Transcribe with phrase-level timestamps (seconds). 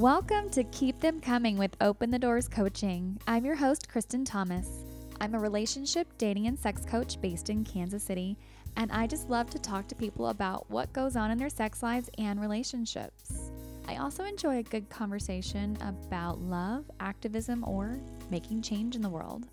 [0.00, 3.20] Welcome to Keep Them Coming with Open the Doors Coaching.
[3.26, 4.86] I'm your host, Kristen Thomas.
[5.20, 8.38] I'm a relationship, dating, and sex coach based in Kansas City,
[8.78, 11.82] and I just love to talk to people about what goes on in their sex
[11.82, 13.50] lives and relationships.
[13.86, 19.48] I also enjoy a good conversation about love, activism, or making change in the world.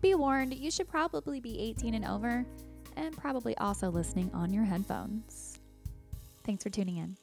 [0.00, 2.46] Be warned, you should probably be 18 and over,
[2.94, 5.58] and probably also listening on your headphones.
[6.44, 7.16] Thanks for tuning in.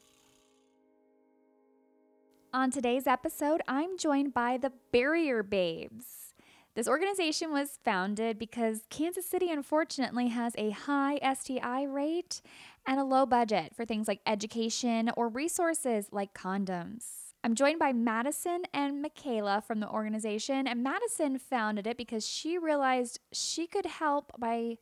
[2.54, 6.34] On today's episode, I'm joined by the Barrier Babes.
[6.74, 12.42] This organization was founded because Kansas City, unfortunately, has a high STI rate
[12.86, 17.32] and a low budget for things like education or resources like condoms.
[17.42, 22.58] I'm joined by Madison and Michaela from the organization, and Madison founded it because she
[22.58, 24.76] realized she could help by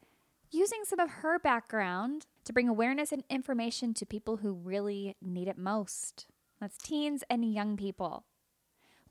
[0.50, 5.46] using some of her background to bring awareness and information to people who really need
[5.46, 6.26] it most.
[6.60, 8.24] That's teens and young people.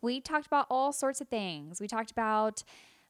[0.02, 1.82] We talked about all sorts of things.
[1.82, 2.64] We talked about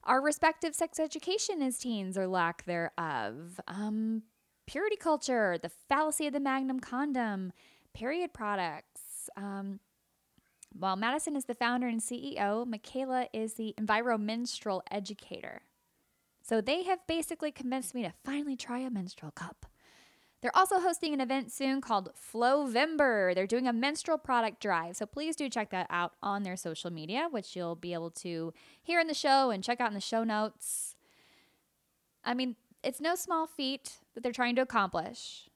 [0.04, 4.24] our respective sex education as teens or lack thereof, um,
[4.66, 7.52] purity culture, the fallacy of the magnum condom,
[7.94, 9.30] period products.
[9.36, 9.80] Um,
[10.72, 15.64] while Madison is the founder and CEO, Michaela is the environmenstrual educator.
[16.42, 19.66] So they have basically convinced me to finally try a menstrual cup.
[20.42, 23.36] They're also hosting an event soon called Flowember.
[23.36, 24.96] They're doing a menstrual product drive.
[24.96, 28.54] So please do check that out on their social media, which you'll be able to
[28.82, 30.96] hear in the show and check out in the show notes.
[32.24, 35.50] I mean, it's no small feat that they're trying to accomplish.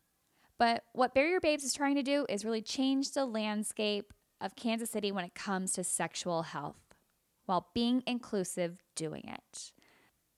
[0.57, 4.89] But what Barrier Babes is trying to do is really change the landscape of Kansas
[4.89, 6.95] City when it comes to sexual health
[7.45, 9.71] while being inclusive doing it.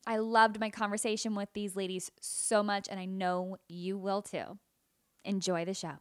[0.07, 4.59] I loved my conversation with these ladies so much, and I know you will too.
[5.23, 5.93] Enjoy the show.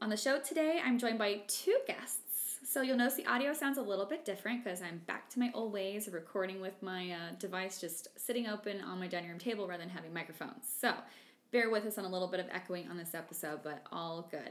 [0.00, 2.58] On the show today, I'm joined by two guests.
[2.64, 5.50] So you'll notice the audio sounds a little bit different because I'm back to my
[5.54, 9.38] old ways of recording with my uh, device just sitting open on my dining room
[9.38, 10.66] table rather than having microphones.
[10.78, 10.92] So
[11.50, 14.50] bear with us on a little bit of echoing on this episode, but all good.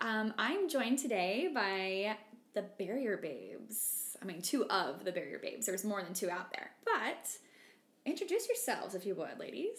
[0.00, 2.16] Um, I'm joined today by
[2.58, 4.16] the Barrier Babes.
[4.20, 5.66] I mean, two of the Barrier Babes.
[5.66, 6.70] There's more than two out there.
[6.84, 7.28] But
[8.04, 9.78] introduce yourselves, if you would, ladies.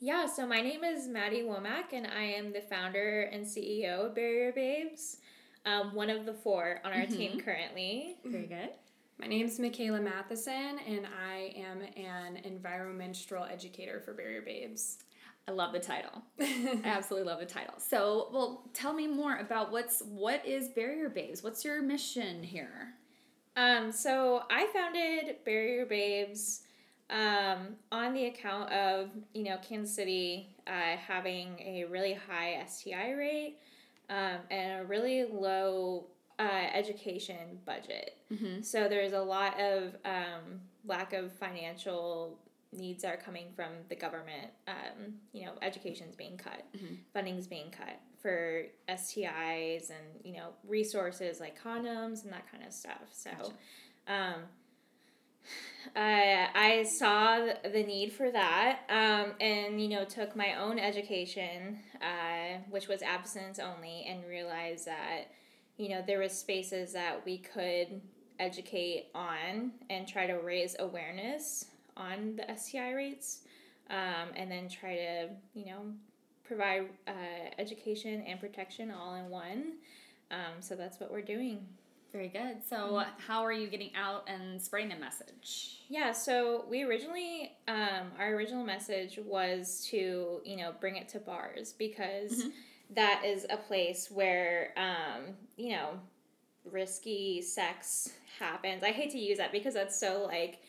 [0.00, 4.14] Yeah, so my name is Maddie Womack, and I am the founder and CEO of
[4.14, 5.18] Barrier Babes,
[5.66, 7.16] um, one of the four on our mm-hmm.
[7.16, 8.16] team currently.
[8.24, 8.70] Very good.
[9.18, 14.96] My name is Michaela Matheson, and I am an environmental educator for Barrier Babes.
[15.48, 16.22] I love the title.
[16.40, 17.74] I absolutely love the title.
[17.78, 21.42] So, well, tell me more about what's what is Barrier Babes?
[21.42, 22.94] What's your mission here?
[23.56, 26.62] Um, so I founded Barrier Babes
[27.10, 33.12] um, on the account of you know Kansas City uh, having a really high STI
[33.12, 33.58] rate
[34.08, 36.06] um, and a really low
[36.38, 38.16] uh, education budget.
[38.32, 38.62] Mm-hmm.
[38.62, 42.38] So there's a lot of um, lack of financial
[42.72, 44.50] needs are coming from the government.
[44.68, 46.94] Um, you know, education's being cut, mm-hmm.
[47.12, 52.72] funding's being cut for STIs and you know resources like condoms and that kind of
[52.72, 53.08] stuff.
[53.12, 53.52] So, gotcha.
[54.08, 54.40] um,
[55.96, 61.78] I I saw the need for that, um, and you know took my own education,
[62.00, 65.32] uh, which was abstinence only, and realized that
[65.76, 68.00] you know there was spaces that we could
[68.38, 71.66] educate on and try to raise awareness
[72.00, 73.42] on the STI rates,
[73.90, 75.82] um, and then try to you know
[76.44, 77.12] provide uh,
[77.58, 79.74] education and protection all in one.
[80.30, 81.66] Um, so that's what we're doing.
[82.12, 82.56] Very good.
[82.68, 83.10] So, mm-hmm.
[83.24, 85.82] how are you getting out and spreading the message?
[85.88, 91.20] Yeah, so we originally, um, our original message was to, you know, bring it to
[91.20, 92.48] bars because mm-hmm.
[92.94, 96.00] that is a place where, um, you know,
[96.64, 98.10] risky sex
[98.40, 98.82] happens.
[98.82, 100.60] I hate to use that because that's so like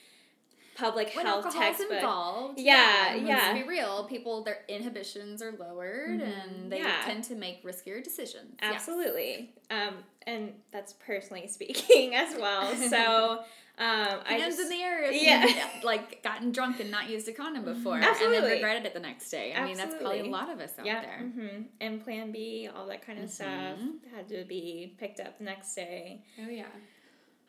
[0.81, 1.91] public when health textbook.
[1.91, 2.59] involved.
[2.59, 3.27] Yeah, yeah.
[3.27, 3.53] yeah.
[3.53, 6.21] To be real, people their inhibitions are lowered mm-hmm.
[6.21, 7.01] and they yeah.
[7.05, 8.55] tend to make riskier decisions.
[8.61, 9.51] Absolutely.
[9.69, 9.89] Yes.
[9.89, 9.95] Um,
[10.27, 12.75] and that's personally speaking as well.
[12.75, 13.43] So.
[13.77, 15.43] Um, I just, in the air if yeah.
[15.43, 18.37] you like gotten drunk and not used a condom before, Absolutely.
[18.37, 19.53] and then regretted it the next day.
[19.53, 19.67] I Absolutely.
[19.67, 21.01] mean, that's probably a lot of us out yeah.
[21.01, 21.21] there.
[21.23, 21.61] Mm-hmm.
[21.79, 23.33] And Plan B, all that kind of mm-hmm.
[23.33, 26.21] stuff had to be picked up the next day.
[26.45, 26.65] Oh yeah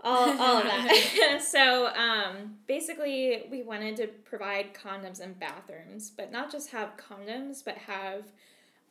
[0.02, 1.40] all, all of that.
[1.46, 7.64] so um, basically, we wanted to provide condoms in bathrooms, but not just have condoms,
[7.64, 8.24] but have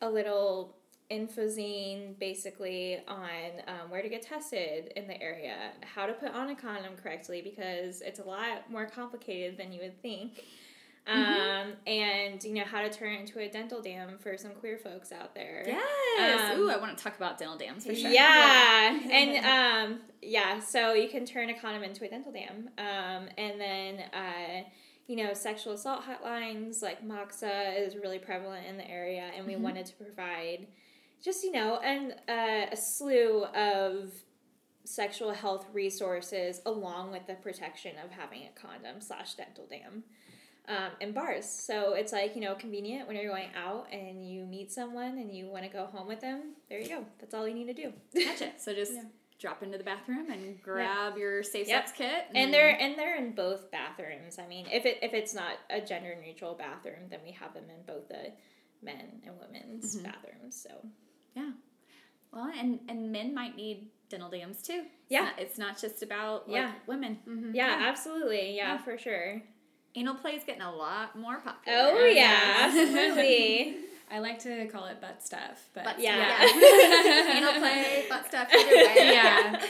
[0.02, 0.76] a little
[1.12, 3.30] infozine basically on
[3.68, 7.42] um, where to get tested in the area, how to put on a condom correctly
[7.42, 10.46] because it's a lot more complicated than you would think.
[11.12, 14.78] Um, and you know how to turn it into a dental dam for some queer
[14.78, 15.64] folks out there.
[15.66, 16.54] Yes.
[16.54, 18.10] Um, Ooh, I want to talk about dental dams for sure.
[18.10, 19.00] Yeah.
[19.12, 19.46] and
[19.94, 22.70] um, yeah, so you can turn a condom into a dental dam.
[22.78, 24.70] Um, and then uh,
[25.08, 29.56] you know, sexual assault hotlines like MOCSA is really prevalent in the area, and we
[29.56, 30.68] wanted to provide
[31.24, 34.12] just you know, and uh, a slew of
[34.84, 40.04] sexual health resources along with the protection of having a condom slash dental dam
[40.68, 41.46] um, in bars.
[41.50, 45.34] So it's like, you know, convenient when you're going out and you meet someone and
[45.36, 46.54] you want to go home with them.
[46.70, 47.06] There you go.
[47.20, 47.94] That's all you need to do.
[48.14, 48.52] Gotcha.
[48.60, 48.94] So just
[49.40, 51.88] drop into the bathroom and grab your safe Yep.
[51.88, 52.26] sex kit.
[52.36, 54.38] and they're and they're in both bathrooms.
[54.38, 57.64] I mean, if it if it's not a gender neutral bathroom, then we have them
[57.70, 58.32] in both the
[58.84, 60.56] men and women's bathrooms.
[60.62, 60.70] So
[61.36, 61.52] yeah.
[62.32, 64.84] Well, and and men might need dental dams too.
[64.84, 65.22] It's Yeah.
[65.22, 66.74] not- it's not just about like, Yeah.
[66.86, 67.52] women.
[67.56, 68.56] yeah, absolutely.
[68.56, 68.78] Yeah, Yeah.
[68.78, 69.42] for sure.
[69.96, 71.78] Anal play is getting a lot more popular.
[71.80, 72.76] Oh yeah, yes.
[72.90, 73.76] absolutely.
[74.10, 76.18] I like to call it butt stuff, but But Yeah.
[76.18, 77.38] yeah.
[77.38, 78.94] Anal play, butt stuff, either way.
[78.98, 79.62] yeah.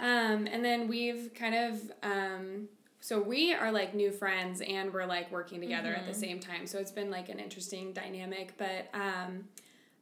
[0.00, 2.68] Um, and then we've kind of um,
[3.00, 6.66] so we are like new friends and we're like working together at the same time.
[6.66, 8.54] So it's been like an interesting dynamic.
[8.58, 9.44] But um,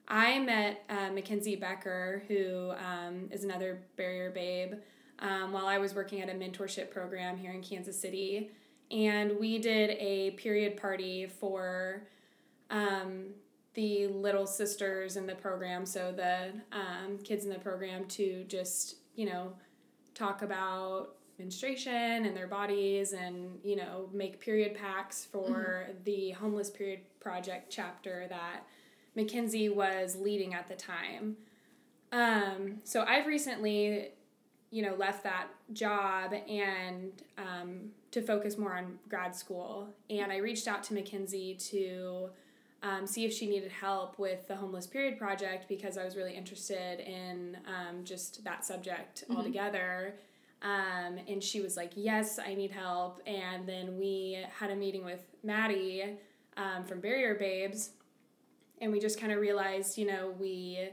[0.09, 4.75] I met uh, Mackenzie Becker, who um, is another barrier babe,
[5.21, 8.51] um, while I was working at a mentorship program here in Kansas City.
[8.91, 12.09] And we did a period party for
[12.71, 13.27] um,
[13.75, 18.97] the little sisters in the program, so the um, kids in the program, to just,
[19.15, 19.53] you know,
[20.15, 26.71] talk about menstruation and their bodies and, you know, make period packs for the Homeless
[26.71, 28.65] Period Project chapter that
[29.15, 31.37] Mackenzie was leading at the time.
[32.11, 34.13] Um, so I've recently,
[34.71, 39.89] you know, left that job and um, to focus more on grad school.
[40.11, 42.29] And I reached out to Mackenzie to
[42.83, 46.35] um, see if she needed help with the Homeless Period Project because I was really
[46.35, 50.15] interested in um, just that subject altogether.
[50.63, 53.21] Um, and she was like, Yes, I need help.
[53.27, 56.19] And then we had a meeting with Maddie
[56.57, 57.91] um, from Barrier Babes.
[58.81, 60.91] And we just kind of realized, you know, we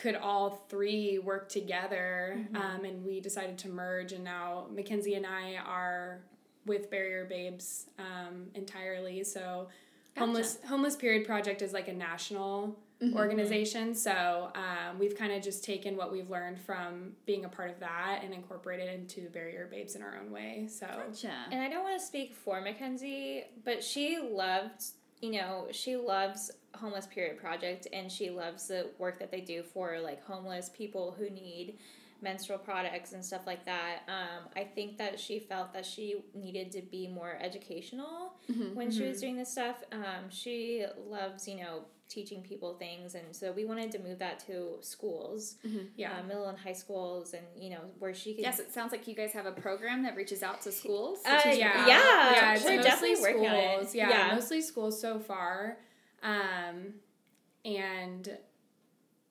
[0.00, 5.26] could all three work together um, and we decided to merge and now mackenzie and
[5.26, 6.20] i are
[6.66, 9.24] with barrier babes um, entirely.
[9.24, 9.68] So
[10.16, 12.78] homeless homeless period project is like a national
[13.14, 13.94] organization.
[13.94, 17.80] So um, we've kind of just taken what we've learned from being a part of
[17.80, 20.68] that and incorporated into barrier babes in our own way.
[20.70, 21.32] So Gotcha.
[21.50, 24.84] And I don't want to speak for Mackenzie, but she loved,
[25.22, 29.62] you know, she loves Homeless Period Project and she loves the work that they do
[29.62, 31.78] for like homeless people who need
[32.22, 34.00] menstrual products and stuff like that.
[34.08, 38.34] Um, I think that she felt that she needed to be more educational
[38.74, 39.76] when she was doing this stuff.
[39.90, 44.40] Um, she loves, you know, teaching people things, and so we wanted to move that
[44.40, 45.54] to schools,
[45.96, 48.42] yeah uh, middle and high schools, and you know where she could.
[48.42, 51.20] Yes, it sounds like you guys have a program that reaches out to schools.
[51.24, 51.86] Uh, to teach yeah.
[51.86, 53.74] Yeah, we're mostly definitely working on it.
[53.76, 53.94] schools.
[53.94, 54.34] Yeah, Yeah.
[54.34, 55.78] mostly schools so far.
[56.22, 56.94] Um,
[57.64, 58.36] and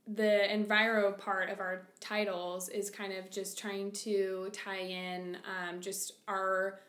[0.08, 5.80] the enviro part of our titles is kind of just trying to tie in um,
[5.82, 6.80] just our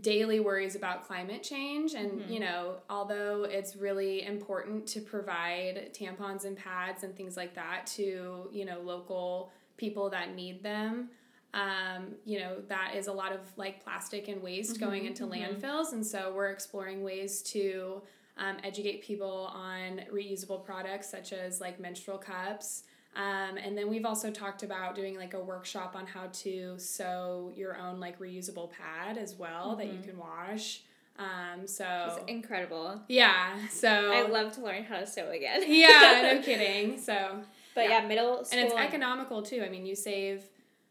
[0.00, 1.94] daily worries about climate change.
[1.94, 7.54] And you know although it's really important to provide tampons and pads and things like
[7.54, 11.08] that to you know local people that need them
[11.54, 15.92] um, you know that is a lot of like plastic and waste going into landfills.
[15.92, 18.02] And so we're exploring ways to
[18.38, 22.84] um, educate people on reusable products such as like menstrual cups
[23.16, 27.52] um, and then we've also talked about doing like a workshop on how to sew
[27.56, 30.82] your own like reusable pad as well that you can wash
[31.18, 31.84] um, so
[32.16, 33.02] It's incredible.
[33.08, 35.62] yeah so I love to learn how to sew again.
[35.66, 37.40] yeah no kidding so
[37.74, 38.58] But yeah, middle school.
[38.58, 39.62] and it's economical too.
[39.64, 40.42] I mean, you save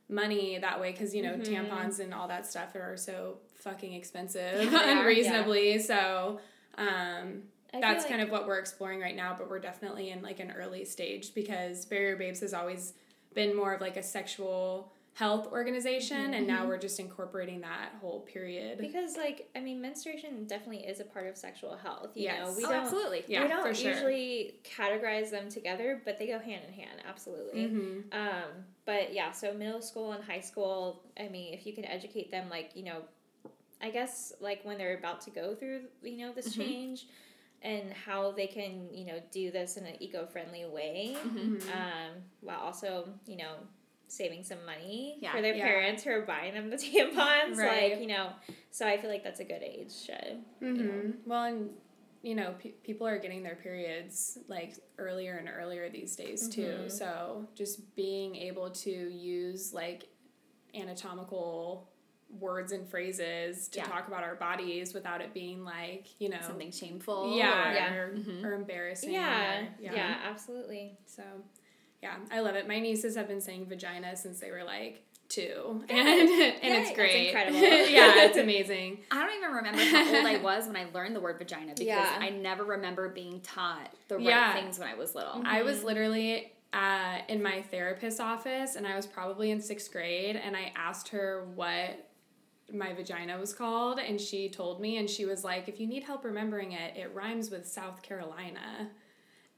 [0.09, 4.63] money that way because you know tampons and all that stuff are so fucking expensive
[4.71, 5.79] Yeah, unreasonably.
[5.79, 6.39] So
[6.77, 7.43] um,
[7.81, 9.35] that's feel kind of what we're exploring right now.
[9.37, 12.93] But we're definitely in like an early stage because Barrier Babes has always
[13.33, 18.19] been more of like a sexual health organization, and now we're just incorporating that whole
[18.21, 18.77] period.
[18.77, 22.11] Because like I mean, menstruation definitely is a part of sexual health.
[22.15, 22.39] You Yes.
[22.47, 23.23] know, we Oh, don't absolutely.
[23.27, 23.91] Yeah, we don't sure.
[23.93, 27.01] usually categorize them together, but they go hand in hand.
[27.07, 27.61] Absolutely.
[27.61, 28.13] Mhm.
[28.13, 31.03] Um, but yeah, so middle school and high school.
[31.19, 33.01] I mean, if you can educate them, like you know,
[33.81, 37.07] I guess like when they're about to go through you know this change.
[37.63, 41.17] And how they can, you know, do this in an eco-friendly way,
[41.73, 43.55] um, while also, you know,
[44.07, 45.31] saving some money Yeah.
[45.31, 45.65] for their Yeah.
[45.65, 47.57] parents who are buying them the tampons.
[47.57, 47.93] Right.
[47.93, 48.33] Like, you know,
[48.69, 50.05] so I feel like that's a good age.
[50.05, 51.71] To, hmm Well, and
[52.21, 56.61] you know, pe- people are getting their periods like earlier and earlier these days too.
[56.85, 56.91] Mhm.
[56.91, 60.09] So just being able to use like
[60.75, 61.89] anatomical
[62.39, 63.85] words and phrases to Yeah.
[63.85, 67.37] talk about our bodies without it being like you know Something shameful.
[67.37, 67.93] yeah, or- Yeah.
[67.95, 68.43] Or, Mhm.
[68.45, 69.11] or embarrassing.
[69.11, 70.97] yeah, or- yeah, absolutely.
[71.05, 71.23] So,
[72.01, 72.67] yeah, I love it.
[72.67, 76.87] My nieces have been saying vagina since they were like two, and and Yeah, it's
[76.89, 77.27] that's great.
[77.27, 77.59] incredible.
[77.61, 79.03] yeah, it's amazing.
[79.11, 81.85] I don't even remember how old I was when I learned the word vagina because
[81.85, 82.17] Yeah.
[82.19, 84.53] I never remember being taught the right Yeah.
[84.53, 85.41] things when I was little.
[85.45, 90.35] I was literally uh, in my therapist's office, and I was probably in sixth grade,
[90.35, 92.06] and I asked her what
[92.73, 96.03] my vagina was called, and she told me, and she was like, "If you need
[96.03, 98.89] help remembering it, it rhymes with South Carolina."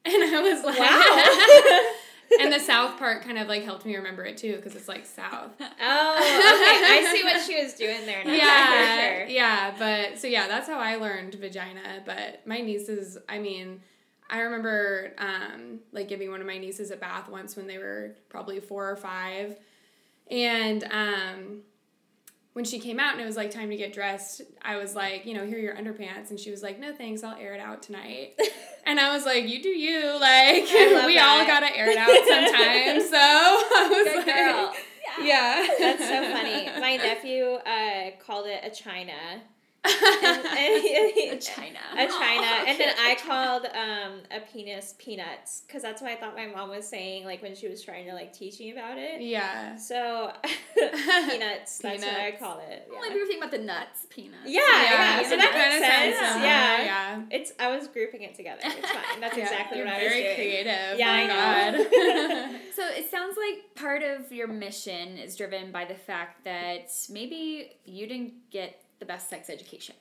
[0.06, 2.40] And I was like, Wow.
[2.40, 5.06] and the South part kind of like helped me remember it too, because it's like
[5.06, 5.52] South.
[5.60, 5.76] Oh, okay.
[5.82, 8.32] I see what she was doing there now.
[8.32, 9.28] yeah, sure.
[9.28, 12.02] yeah, but so yeah, that's how I learned vagina.
[12.06, 13.82] But my nieces, I mean,
[14.30, 18.16] I remember um, like giving one of my nieces a bath once when they were
[18.30, 19.58] probably four or five,
[20.32, 21.62] and um,
[22.60, 25.26] when she came out and it was like time to get dressed, I was like,
[25.26, 27.62] you know, here are your underpants, and she was like, no thanks, I'll air it
[27.62, 28.34] out tonight.
[28.86, 30.64] And I was like, you do you, like
[31.06, 33.10] we all gotta air it out sometimes.
[33.10, 34.74] So I was Good like, girl.
[35.22, 36.70] yeah, That's so funny.
[36.82, 39.14] My nephew uh, called it a china.
[39.84, 40.46] And, and-
[41.34, 41.80] A china.
[41.94, 42.10] a china.
[42.10, 46.48] Aw, And then I called um, a penis peanuts because that's what I thought my
[46.48, 49.22] mom was saying, like when she was trying to like teach me about it.
[49.22, 49.76] yeah.
[49.78, 50.32] So
[50.76, 52.88] peanuts, that's what I call it.
[52.90, 53.14] Well, Yeah.
[53.14, 54.44] we were thinking about the nuts, peanuts.
[54.46, 56.18] Yeah, yeah, so that makes sense.
[56.18, 56.84] sounds Yeah.
[56.84, 57.22] yeah.
[57.32, 58.62] It's I was grouping it together.
[58.64, 59.20] It's fine.
[59.20, 61.00] That's Yeah, exactly you're what I was very creative.
[61.00, 61.78] Yeah, my I know.
[61.84, 62.60] God.
[62.76, 67.72] So it sounds like part of your mission is driven by the fact that maybe
[67.86, 69.96] you didn't get the best sex education.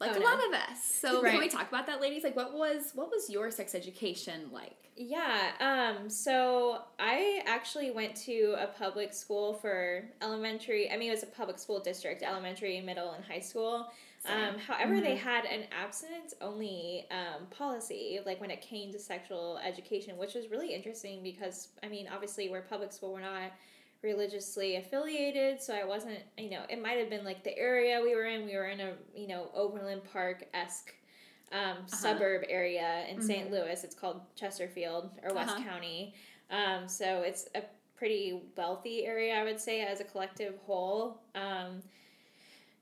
[0.00, 0.24] Like Oh, a no.
[0.26, 0.84] lot of us.
[0.84, 1.32] So Right.
[1.32, 2.24] can we talk about that, ladies?
[2.24, 4.76] Like what was what was your sex education like?
[4.96, 11.12] Yeah, um, so I actually went to a public school for elementary, I mean, it
[11.12, 13.90] was a public school district, elementary, middle, and high school.
[14.26, 19.58] Um, however, they had an abstinence only um, policy, like when it came to sexual
[19.66, 23.50] education, which was really interesting because, I mean, obviously, we're public school, we're not
[24.02, 28.14] religiously affiliated, so I wasn't, you know, it might have been like the area we
[28.14, 30.92] were in, we were in a, you know, Overland Park esque
[31.52, 33.50] um, suburb area in St.
[33.50, 33.84] Louis.
[33.84, 35.62] It's called Chesterfield or West Uh-huh.
[35.62, 36.14] County.
[36.50, 37.62] Um, so it's a
[37.96, 41.20] pretty wealthy area, I would say, as a collective whole.
[41.34, 41.82] Um,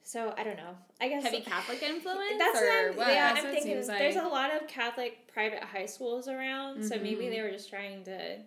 [0.02, 0.74] so I don't know.
[1.00, 2.32] I guess Heavy Catholic influence?
[2.38, 3.08] that's or what I'm, what?
[3.08, 3.74] yeah, That's I'm thinking.
[3.74, 7.30] seems There's a lot of Catholic private high schools around, so maybe Mhm.
[7.30, 8.38] they were just trying to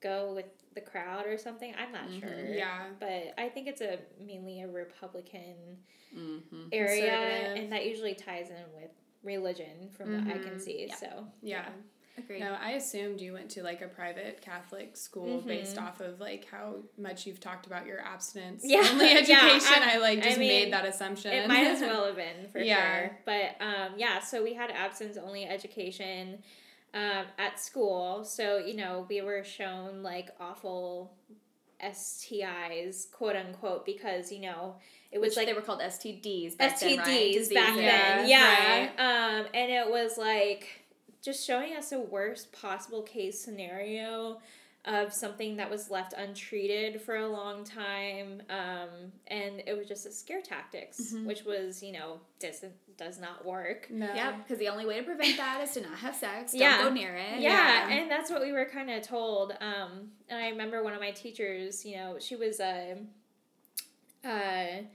[0.00, 0.46] go with
[0.76, 1.74] the crowd or something.
[1.76, 2.20] I'm not Mhm.
[2.20, 2.54] sure.
[2.54, 2.84] Yeah.
[3.00, 5.78] But I think it's a mainly a Republican
[6.14, 6.68] Mhm.
[6.70, 8.90] area, and that usually ties in with
[9.24, 10.60] religion, from what I can Mhm.
[10.60, 10.86] see.
[10.86, 10.94] Yeah.
[10.94, 11.68] So Yeah.
[12.18, 12.40] Agreed.
[12.40, 15.46] No, I assumed you went to like a private Catholic school Mhm.
[15.46, 19.82] based off of like how much you've talked about your abstinence Yeah, only yeah, education.
[19.82, 21.32] I- I, like I just mean, made that assumption.
[21.32, 23.08] It might as well have been for Yeah.
[23.08, 23.18] sure.
[23.26, 26.42] But um, yeah, so we had abstinence only education
[26.94, 28.24] um, at school.
[28.24, 31.12] So you know we were shown like awful
[31.82, 34.76] STIs, quote unquote, because you know
[35.12, 37.06] it was Which like they were called STDs back then, right?
[37.06, 37.74] STDs back Diseases.
[37.76, 38.28] then.
[38.28, 39.38] Yeah, Yeah.
[39.38, 40.84] Um, and it was like
[41.22, 44.38] just showing us a worst possible case scenario
[44.86, 48.40] of something that was left untreated for a long time.
[48.48, 48.88] Um,
[49.26, 51.24] and it was just a scare tactics, Mhm.
[51.26, 53.90] which was, you know, doesn't does not work.
[53.90, 54.06] No.
[54.14, 56.52] Yep, because the only way to prevent that is to not have sex.
[56.52, 56.82] Don't Yeah.
[56.82, 57.40] go near it.
[57.40, 59.52] Yeah, and that's what we were kind of told.
[59.60, 62.96] Um, and I remember one of my teachers, you know, she was a,
[64.24, 64.86] a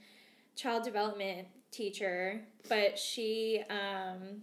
[0.56, 4.42] child development teacher, but she um,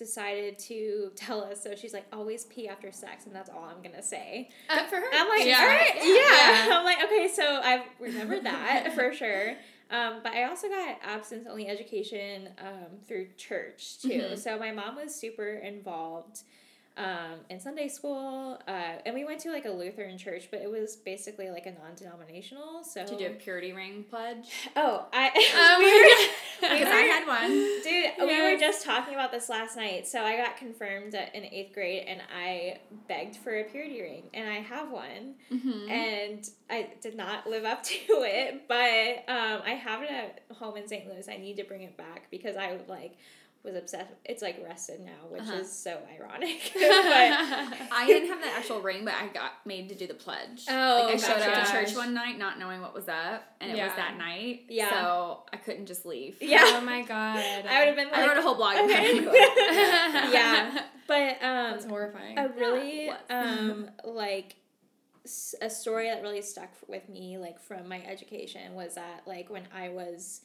[0.00, 1.62] decided to tell us.
[1.62, 4.48] So she's like, always pee after sex, and that's all I'm gonna say.
[4.68, 5.06] Good for her.
[5.14, 5.58] I'm like, Yeah.
[5.60, 6.66] all right, Yeah.
[6.68, 6.78] yeah.
[6.78, 9.50] I'm like, okay, so I remember that for sure.
[9.92, 14.08] Um, but I also got absence only education um, through church too.
[14.32, 14.38] Mhm.
[14.38, 16.40] So my mom was super involved
[16.96, 18.72] um, in Sunday school, uh,
[19.06, 22.84] and we went to like a Lutheran church, but it was basically like a non-denominational.
[22.84, 24.48] So To do a purity ring pledge.
[24.76, 27.50] oh, I Um, we were- Because I had one.
[27.82, 30.06] Dude, we were just talking about this last night.
[30.06, 34.48] So I got confirmed in eighth grade, and I begged for a purity ring, and
[34.48, 35.90] I have one, Mm-hmm.
[35.90, 38.68] and I did not live up to it.
[38.68, 41.06] But um, I have it at home in St.
[41.08, 41.26] Louis.
[41.28, 43.16] I need to bring it back because I would like
[43.62, 44.10] was obsessed.
[44.24, 45.56] It's like rested now, which Uh-huh.
[45.58, 46.58] is so ironic.
[46.74, 46.80] but
[47.92, 50.64] I didn't have the actual ring, but I got made to do the pledge.
[50.68, 53.70] Oh, like I showed up to church one night not knowing what was up, and
[53.70, 54.62] it was that night.
[54.68, 54.90] Yeah.
[54.90, 56.38] So I couldn't just leave.
[56.40, 56.62] Yeah.
[56.64, 57.36] Oh my god.
[57.68, 58.76] I would have been like, I wrote a whole blog.
[58.76, 59.04] okay.
[59.18, 60.32] it.
[60.32, 62.38] yeah, but um, That's horrifying.
[62.38, 63.18] a really it was.
[63.30, 64.56] um like
[65.60, 69.64] a story that really stuck with me like from my education was that like when
[69.74, 70.40] I was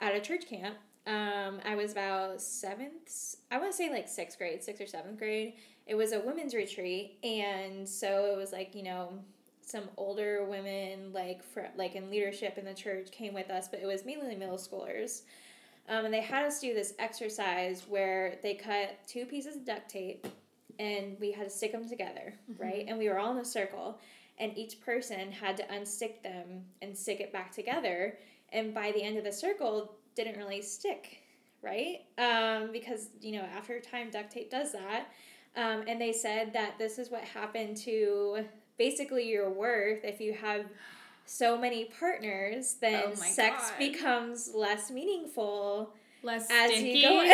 [0.00, 0.76] at a church camp
[1.06, 5.18] um I was about seventh I want to say like sixth grade sixth or seventh
[5.18, 5.54] grade
[5.86, 9.10] it was a women's retreat and so it was like you know
[9.62, 13.80] some older women like for like in leadership in the church came with us but
[13.80, 15.22] it was mainly middle schoolers
[15.88, 19.88] um, and they had us do this exercise where they cut two pieces of duct
[19.90, 20.26] tape
[20.78, 22.84] and we had to stick them together, right?
[22.88, 24.00] And we were all in a circle,
[24.38, 28.18] and each person had to unstick them and stick it back together.
[28.52, 31.18] And by the end of the circle, didn't really stick,
[31.62, 32.00] right?
[32.18, 35.06] Um, because you know after time, duct tape does that.
[35.56, 38.44] Um, and they said that this is what happened to
[38.76, 40.64] basically your worth if you have
[41.26, 43.78] so many partners, then Oh sex God.
[43.78, 46.98] becomes less meaningful Less as sticky.
[46.98, 47.20] you go.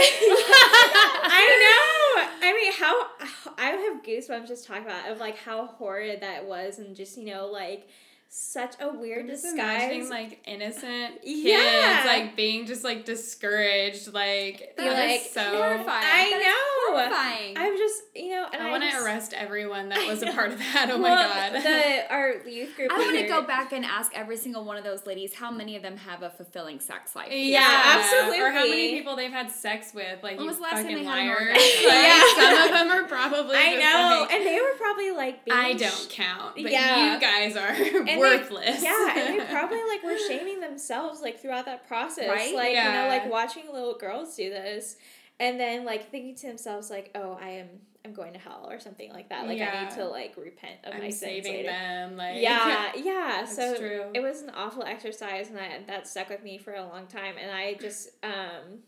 [0.65, 2.47] I know.
[2.47, 6.45] I mean, how I have goosebumps just talking about it, of like how horrid that
[6.45, 7.89] was, and just you know like
[8.33, 9.53] such a weird disguise.
[9.55, 12.05] imagining like innocent kids Yeah.
[12.07, 15.87] like being just like discouraged like you're like, so horrifying.
[15.89, 16.70] I That know.
[16.93, 17.57] Horrifying.
[17.57, 20.53] I'm just you know, and I I, want to arrest everyone that was a part
[20.53, 20.89] of that.
[20.91, 21.63] Oh well, my god.
[21.63, 22.91] The our youth group.
[22.93, 25.77] I want to go back and ask every single one of those ladies how many
[25.77, 27.29] of them have a fulfilling sex life.
[27.31, 27.61] Yeah,
[27.97, 28.41] absolutely.
[28.41, 30.23] Or how many people they've had sex with.
[30.23, 31.59] Like When was the last time they had an liars.
[31.81, 32.23] Yeah.
[32.37, 33.57] Some of them are probably.
[33.57, 35.45] I know, like, and they were probably like.
[35.45, 37.15] Being I don't count, but Yeah.
[37.15, 38.83] you guys are they- worthless.
[38.83, 42.29] yeah, and they probably like were shaming themselves like throughout that process.
[42.29, 42.55] Right?
[42.55, 43.07] Like, you know, Yeah.
[43.09, 44.97] like watching little girls do this
[45.41, 47.69] and then like thinking to themselves like, "Oh, I am
[48.05, 49.47] I'm going to hell" or something like that.
[49.49, 51.69] Like I need to like repent of my I'm sins saving later.
[51.71, 52.17] them.
[52.17, 53.45] Like Yeah, yeah.
[53.45, 54.05] So true.
[54.15, 57.35] it was an awful exercise and I, that stuck with me for a long time
[57.41, 58.79] and I just um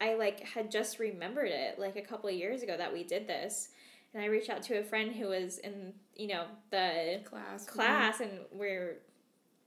[0.00, 3.26] I like had just remembered it like a couple of years ago that we did
[3.26, 3.68] this.
[4.14, 7.64] And I reached out to a friend who was in, you know, the class.
[7.66, 8.98] class and we're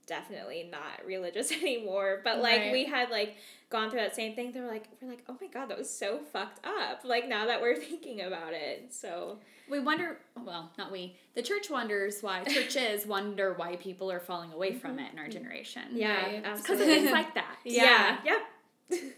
[0.06, 2.72] definitely not religious anymore but like Right.
[2.72, 3.36] we had like
[3.70, 5.90] gone through that same thing they were like we're like oh my god that was
[5.90, 10.92] so fucked up like now that we're thinking about it so We wonder, well, not
[10.92, 15.00] we, the church wonders why, churches wonder why people are falling away from mm-hmm.
[15.00, 15.32] it in our mm-hmm.
[15.32, 15.82] generation.
[15.92, 16.56] yeah Right.
[16.56, 17.56] Because of things like that.
[17.64, 18.38] yeah yeah,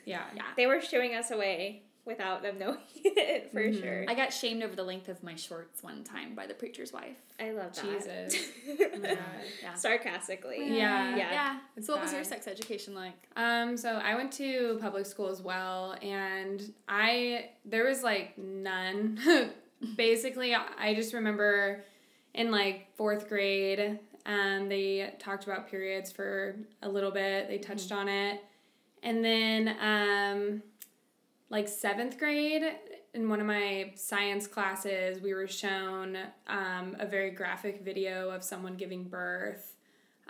[0.06, 0.24] Yeah.
[0.34, 0.42] Yeah.
[0.56, 3.80] they were showing us away without them knowing it for Mhm.
[3.80, 6.92] sure I got shamed over the length of my shorts one time by the preacher's
[6.92, 7.16] wife.
[7.38, 8.34] i love that Jesus.
[8.80, 9.14] Oh.
[9.62, 9.74] Yeah.
[9.74, 11.16] sarcastically Yeah.
[11.16, 11.30] Yeah.
[11.32, 11.58] Yeah.
[11.76, 13.14] It's so what was your sex education like?
[13.36, 19.20] Um, so I went to public school as well, and I there was like none.
[19.96, 21.84] Basically, I just remember
[22.34, 27.48] in like fourth grade, um, they talked about periods for a little bit.
[27.48, 28.40] They touched on it,
[29.04, 30.62] and then um,
[31.50, 32.62] like seventh grade.
[33.14, 38.44] In one of my science classes, we were shown um, a very graphic video of
[38.44, 39.74] someone giving birth.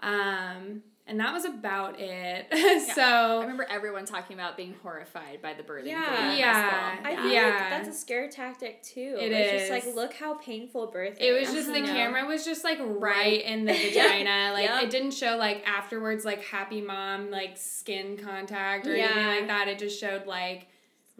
[0.01, 2.47] Um, and that was about it.
[2.53, 3.03] I so
[3.39, 6.31] I remember everyone talking about being horrified by the birthing Yeah.
[6.31, 6.99] video Yeah.
[7.03, 7.23] I yeah.
[7.23, 7.47] feel Yeah.
[7.49, 9.17] like that's a scare tactic too.
[9.19, 11.49] It it's just like look how painful birth it is.
[11.49, 13.43] was just the camera was just like right, Right.
[13.43, 14.51] in the vagina.
[14.53, 14.83] Like Yep.
[14.85, 19.07] it didn't show like afterwards like happy mom like skin contact or Yeah.
[19.07, 19.69] anything like that.
[19.69, 20.69] It just showed like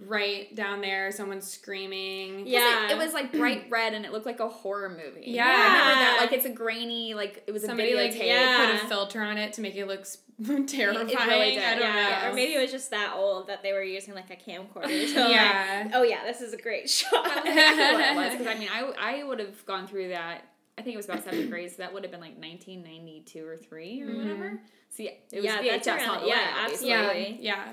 [0.07, 2.47] right down there someone screaming.
[2.47, 2.91] Yeah.
[2.91, 5.25] It, was like bright red and it looked like a horror movie.
[5.31, 5.45] Yeah.
[5.45, 6.19] I remember that.
[6.21, 8.67] Like it's a grainy, like it was Somebody a like yeah.
[8.73, 10.07] put a filter on it to make it look
[10.69, 11.09] terrifying.
[11.09, 11.17] did.
[11.19, 12.31] I don't yeah, know.
[12.31, 15.09] or maybe it was just that old that they were using like a camcorder.
[15.15, 15.83] So yeah.
[15.87, 17.11] like, oh yeah, this is a great shot.
[17.27, 19.87] I don't know exactly what it was because I mean I, I would have gone
[19.89, 20.43] through that.
[20.79, 23.57] I think it was about seventh grade, so that would have been like 1992 or
[23.57, 24.17] 3 or Mhm.
[24.19, 24.61] whatever.
[24.91, 26.89] So yeah, it was Yeah, VHS that's around- all the yeah, way, obviously.
[26.89, 27.01] yeah.
[27.01, 27.39] absolutely.
[27.45, 27.65] Yeah.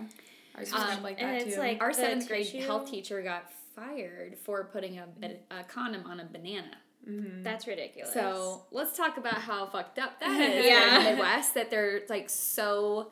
[0.57, 1.61] Ours was Um, kind of like and that it's too.
[1.61, 5.63] like- Our The seventh grade tissue- health teacher got fired for putting a, a, a
[5.65, 6.77] condom on a banana.
[7.07, 7.43] Mhm.
[7.43, 8.13] That's ridiculous.
[8.13, 10.97] So let's talk about how fucked up that is Yeah.
[10.99, 13.11] in the Midwest that they're like so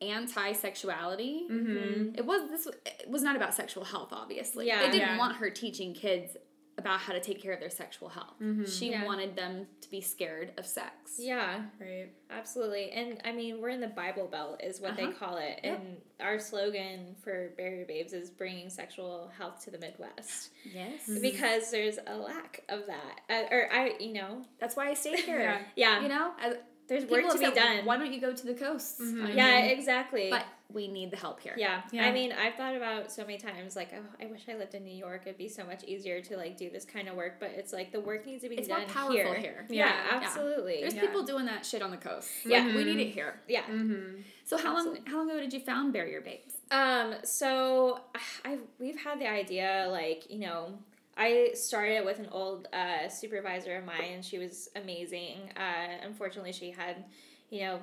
[0.00, 1.46] anti-sexuality.
[1.50, 2.18] Mhm.
[2.18, 2.66] It was this.
[2.86, 4.08] It was not about sexual health.
[4.12, 4.80] Obviously, Yeah.
[4.82, 5.18] they didn't Yeah.
[5.18, 6.36] want her teaching kids
[6.78, 8.34] about how to take care of their sexual health.
[8.40, 8.66] Mhm.
[8.66, 9.04] She Yeah.
[9.04, 11.18] wanted them to be scared of sex.
[11.18, 12.08] yeah, Right.
[12.30, 12.90] absolutely.
[12.92, 15.12] And I mean, we're in the Bible Belt, is what they Uh-huh.
[15.12, 15.78] call it, Yep.
[15.80, 21.06] and our slogan for Barrier Babes is bringing sexual health to the Midwest Yes.
[21.20, 23.20] because there's a lack of that.
[23.28, 25.40] Uh, or I, you know, That's why I stay here.
[25.40, 25.62] Yeah.
[25.76, 26.56] yeah, You know, I,
[26.88, 27.84] there's work to be said, done.
[27.84, 28.98] Why don't you go to the coast?
[28.98, 29.26] Mhm.
[29.26, 30.30] I yeah, mean, exactly.
[30.30, 31.54] but we need the help here.
[31.56, 31.82] yeah.
[31.92, 32.04] Yeah.
[32.06, 34.84] I mean, I've thought about so many times, like, oh, I wish I lived in
[34.84, 35.22] New York.
[35.26, 37.40] It'd be so much easier to like do this kind of work.
[37.40, 38.62] But it's like the work needs to be done.
[38.62, 39.40] It's more done powerful here.
[39.40, 39.66] here.
[39.68, 40.20] Yeah, Yeah.
[40.22, 40.80] absolutely.
[40.80, 41.02] There's Yeah.
[41.02, 42.28] people doing that shit on the coast.
[42.44, 42.66] Yeah.
[42.74, 43.40] we need it here.
[43.48, 43.62] Yeah.
[43.64, 44.22] Mm-hmm.
[44.44, 46.54] So how long how long ago did you found Barrier Babes?
[46.70, 48.00] Um, so
[48.44, 50.78] I we've had the idea like, you know,
[51.16, 55.50] I started with an old uh, supervisor of mine and she was amazing.
[55.56, 57.04] Uh, unfortunately she had,
[57.50, 57.80] you know,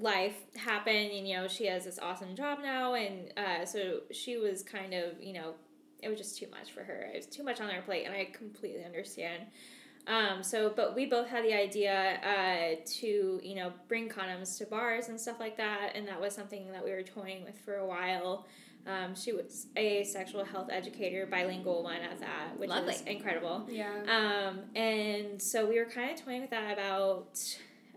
[0.00, 4.36] life happen and you know, she has this awesome job now and uh, so she
[4.36, 5.54] was kind of, you know,
[6.02, 7.10] it was just too much for her.
[7.12, 9.44] It was too much on her plate and I completely understand.
[10.06, 14.66] Um, so, but we both had the idea uh, to, you know, bring condoms to
[14.66, 17.78] bars and stuff like that, and that was something that we were toying with for
[17.78, 18.46] a while.
[18.86, 22.94] Um, she was a sexual health educator, bilingual one at that, which Lovely.
[22.94, 23.66] is incredible.
[23.68, 23.90] Yeah.
[24.08, 27.40] Um, and so we were kind of toying with that about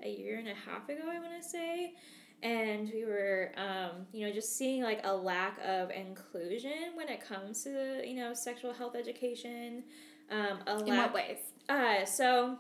[0.03, 1.93] a year and a half ago, I want to say.
[2.41, 7.19] And we were, um, you know, just seeing like a lack of inclusion when it
[7.21, 9.83] comes to, you know, sexual health education.
[10.31, 11.38] Um, a In lack what ways?
[11.67, 12.57] uh, so,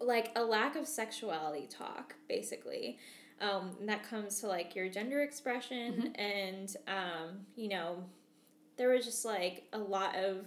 [0.00, 2.98] like a lack of sexuality talk, basically.
[3.40, 8.04] Um, and that comes to like your gender expression, and um, you know,
[8.78, 10.46] there was just like a lot of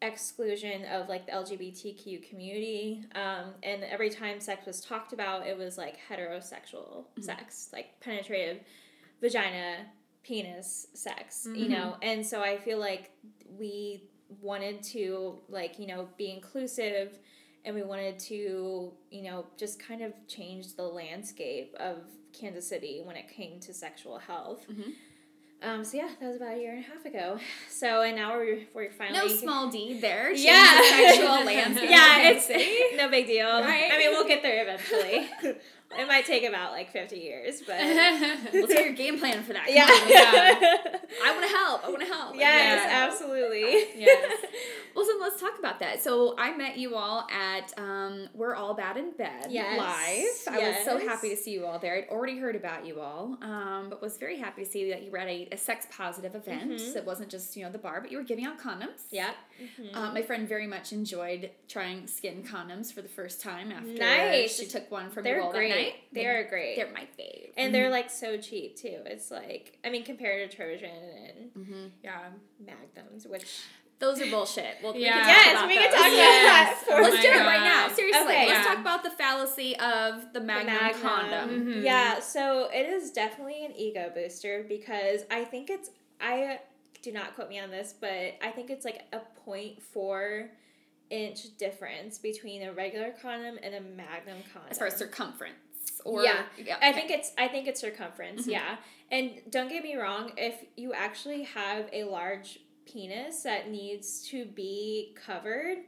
[0.00, 3.04] exclusion of like the LGBTQ community.
[3.14, 8.60] Um, and every time sex was talked about, it was like heterosexual sex, like penetrative
[9.20, 9.86] vagina,
[10.22, 11.96] penis sex, you know?
[12.02, 13.10] And so I feel like
[13.58, 14.04] we
[14.40, 17.18] wanted to, like, you know, be inclusive
[17.64, 21.98] and we wanted to, you know, just kind of change the landscape of
[22.32, 24.64] Kansas City when it came to sexual health.
[24.70, 24.92] Mhm.
[25.60, 27.38] Um, so yeah, that was about a year and a half ago.
[27.68, 30.28] So and now we're we're finally No small deed there.
[30.28, 30.78] Change Yeah.
[30.80, 31.90] the sexual landscape.
[31.90, 32.48] yeah, it's
[32.96, 33.46] no big deal.
[33.48, 33.90] Right?
[33.92, 35.28] I mean, we'll get there eventually.
[35.98, 39.66] it might take about like fifty years, but Let's hear your game plan for that.
[39.66, 40.08] Come yeah, on.
[40.08, 40.98] Yeah.
[41.24, 41.84] I want to help.
[41.84, 42.36] I want to help.
[42.36, 43.06] yes, Yeah.
[43.10, 43.84] absolutely.
[43.96, 44.36] Yes.
[44.94, 46.02] Well, so let's talk about that.
[46.02, 49.78] So I met you all at um, We're All Bad in Bed Yes.
[49.78, 50.54] live.
[50.54, 51.94] I was so happy to see you all there.
[51.96, 55.10] I'd already heard about you all, um, but was very happy to see that you
[55.10, 56.70] were at a, a sex positive event.
[56.72, 56.96] Mhm.
[56.96, 59.02] It wasn't just you know the bar, but you were giving out condoms.
[59.10, 59.30] Yeah.
[59.94, 64.56] Uh, my friend very much enjoyed trying SKYN condoms for the first time after Nice.
[64.56, 65.68] she took one from They're you all great.
[65.70, 65.94] that night.
[66.12, 66.76] They are great.
[66.76, 67.50] They're my fave.
[67.56, 68.98] and they're like so cheap too.
[69.06, 72.28] It's like I mean compared to Trojan and hmm Yeah.
[72.64, 73.60] Magnums, which
[73.98, 74.76] Those are bullshit.
[74.82, 75.12] Well, we Yeah.
[75.12, 75.92] can talk Yes, about we can those.
[75.92, 76.84] talk about Yes.
[76.84, 76.94] that.
[76.96, 77.88] Oh Let's my do it right now.
[77.88, 78.46] Seriously, Okay.
[78.46, 78.64] let's Yeah.
[78.74, 81.00] talk about the fallacy of the Magnum, Magnum.
[81.02, 81.66] condom.
[81.66, 81.82] Mhm.
[81.84, 86.60] Yeah, so it is definitely an ego booster because I think it's I
[87.02, 90.50] do not quote me on this, but I think it's like a 0.4
[91.10, 94.70] inch difference between a regular condom and a magnum condom.
[94.70, 96.44] As far as circumference, or Yeah.
[96.58, 96.92] I okay.
[96.92, 98.52] think it's I think it's circumference, Mhm.
[98.52, 98.76] yeah.
[99.10, 102.58] And don't get me wrong, if you actually have a large
[102.92, 105.78] penis that needs to be covered,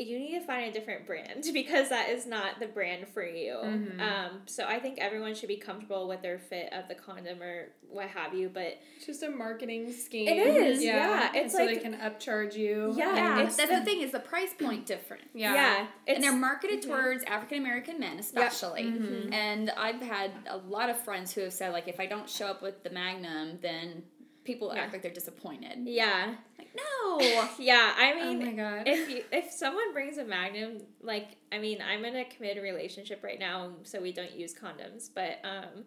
[0.00, 3.54] you need to find a different brand because that is not the brand for you.
[3.54, 4.00] Mhm.
[4.00, 7.70] Um, so I think everyone should be comfortable with their fit of the condom or
[7.88, 8.48] what have you.
[8.48, 10.28] But It's just a marketing scheme.
[10.28, 11.28] It is, yeah.
[11.34, 12.94] And It's so like- they can upcharge you.
[12.96, 15.24] Yeah, yeah, it's that's the- the thing is the price point different.
[15.34, 15.54] Yeah.
[15.54, 16.86] yeah, and they're marketed Mhm.
[16.86, 18.84] towards African American men, especially.
[18.84, 19.32] Mhm.
[19.34, 22.46] And I've had a lot of friends who have said, like, if I don't show
[22.46, 24.04] up with the Magnum, then
[24.48, 24.80] people Yeah.
[24.82, 25.78] act like they're disappointed.
[25.84, 27.48] yeah, Like, no.
[27.58, 27.94] yeah.
[27.96, 28.82] I mean, Oh mean, my god.
[28.88, 33.22] if you if someone brings a magnum like i mean i'm in a committed relationship
[33.22, 35.84] right now so we don't use condoms but um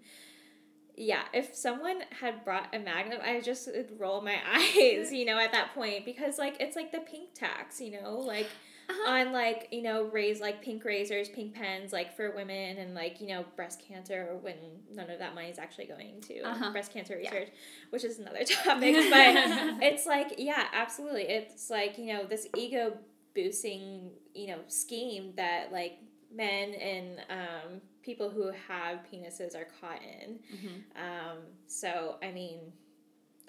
[0.96, 5.38] yeah if someone had brought a magnum i just would roll my eyes you know
[5.40, 8.48] at that point because like it's like the pink tax you know like
[8.92, 9.12] Uh-huh.
[9.12, 13.22] on like you know raise like pink razors pink pens like for women and like
[13.22, 14.56] you know breast cancer when
[14.94, 16.72] none of that money is actually going to Uh-huh.
[16.72, 17.32] breast cancer Yeah.
[17.34, 17.50] research
[17.92, 22.98] which is another topic but it's like yeah absolutely it's like you know this ego
[23.34, 25.94] boosting you know scheme that like
[26.34, 30.82] men and um, people who have penises are caught in Mhm.
[30.96, 32.60] um, so i mean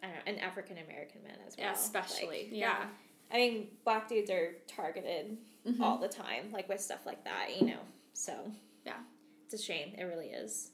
[0.05, 1.67] I don't know, and African American men as well.
[1.67, 2.49] Yeah, Like, especially.
[2.51, 2.87] yeah.
[3.33, 5.81] I mean, black dudes are targeted Mhm.
[5.81, 7.81] all the time, like with stuff like that, you know.
[8.13, 8.53] So
[8.85, 9.01] Yeah.
[9.45, 9.95] it's a shame.
[9.97, 10.71] It really is.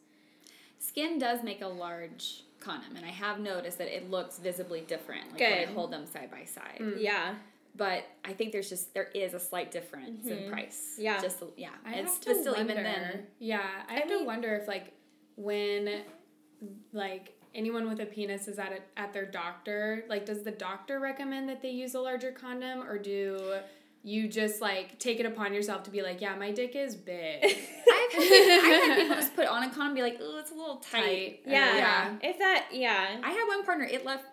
[0.81, 5.33] SKYN does make a large condom, and I have noticed that it looks visibly different
[5.33, 6.79] like when I hold them side by side.
[6.81, 7.01] Mm.
[7.01, 7.37] Yeah,
[7.75, 10.51] But I think there's just there is a slight difference in Mhm.
[10.51, 10.97] price.
[10.99, 11.21] Yeah.
[11.21, 11.71] just yeah.
[11.85, 12.73] I it's have to but still wonder.
[12.73, 13.27] even then.
[13.38, 14.94] Yeah, I I have mean- to wonder if like
[15.37, 16.03] when
[16.92, 21.01] like anyone with a penis is at a, at their doctor, like does the doctor
[21.01, 23.59] recommend that they use a larger condom or do
[24.03, 27.45] you just like take it upon yourself to be like, yeah, my dick is big.
[27.45, 30.51] I've had, I've had people just put on a condom and be like, oh, it's
[30.51, 31.03] a little tight.
[31.03, 31.41] Tight.
[31.47, 31.77] Yeah.
[31.77, 32.17] Yeah.
[32.23, 33.21] If that, yeah.
[33.23, 34.25] I had one partner, it left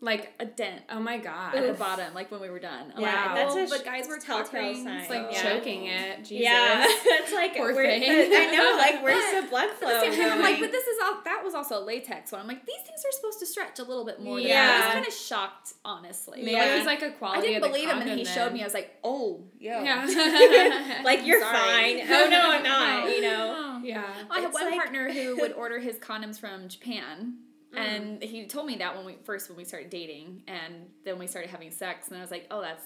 [0.00, 1.56] like, a dent oh my god.
[1.56, 2.92] at the bottom, like when we were done.
[2.94, 4.86] I'm Yeah, like, that's oh, a but guys were telltale talking.
[4.88, 5.42] It's like like Yeah.
[5.42, 6.18] choking it.
[6.24, 6.44] Jesus.
[6.44, 8.02] Yeah, it's like Poor where, thing.
[8.04, 9.88] I know, like where's the blood At flow?
[9.88, 11.20] the same time, I'm like, but this is all.
[11.24, 12.40] That was also a latex one.
[12.42, 14.38] I'm like, these things are supposed to stretch a little bit more.
[14.38, 14.54] Yeah.
[14.66, 14.80] that.
[14.82, 16.38] I was kind of shocked, honestly.
[16.42, 16.74] Maybe Yeah.
[16.74, 18.34] it was like a quality I didn't of the believe him, and condom he then.
[18.34, 18.60] showed me.
[18.60, 19.82] I was like, oh, yeah.
[19.82, 21.00] Yeah.
[21.04, 22.00] like you're fine.
[22.08, 23.10] Oh no, I'm not.
[23.10, 23.80] You know.
[23.82, 24.04] yeah.
[24.30, 27.34] I had It's one like- partner who would order his condoms from Japan.
[27.74, 27.78] Mm.
[27.78, 31.26] And he told me that when we first when we started dating, and then we
[31.26, 32.84] started having sex, and I was like, "Oh, that's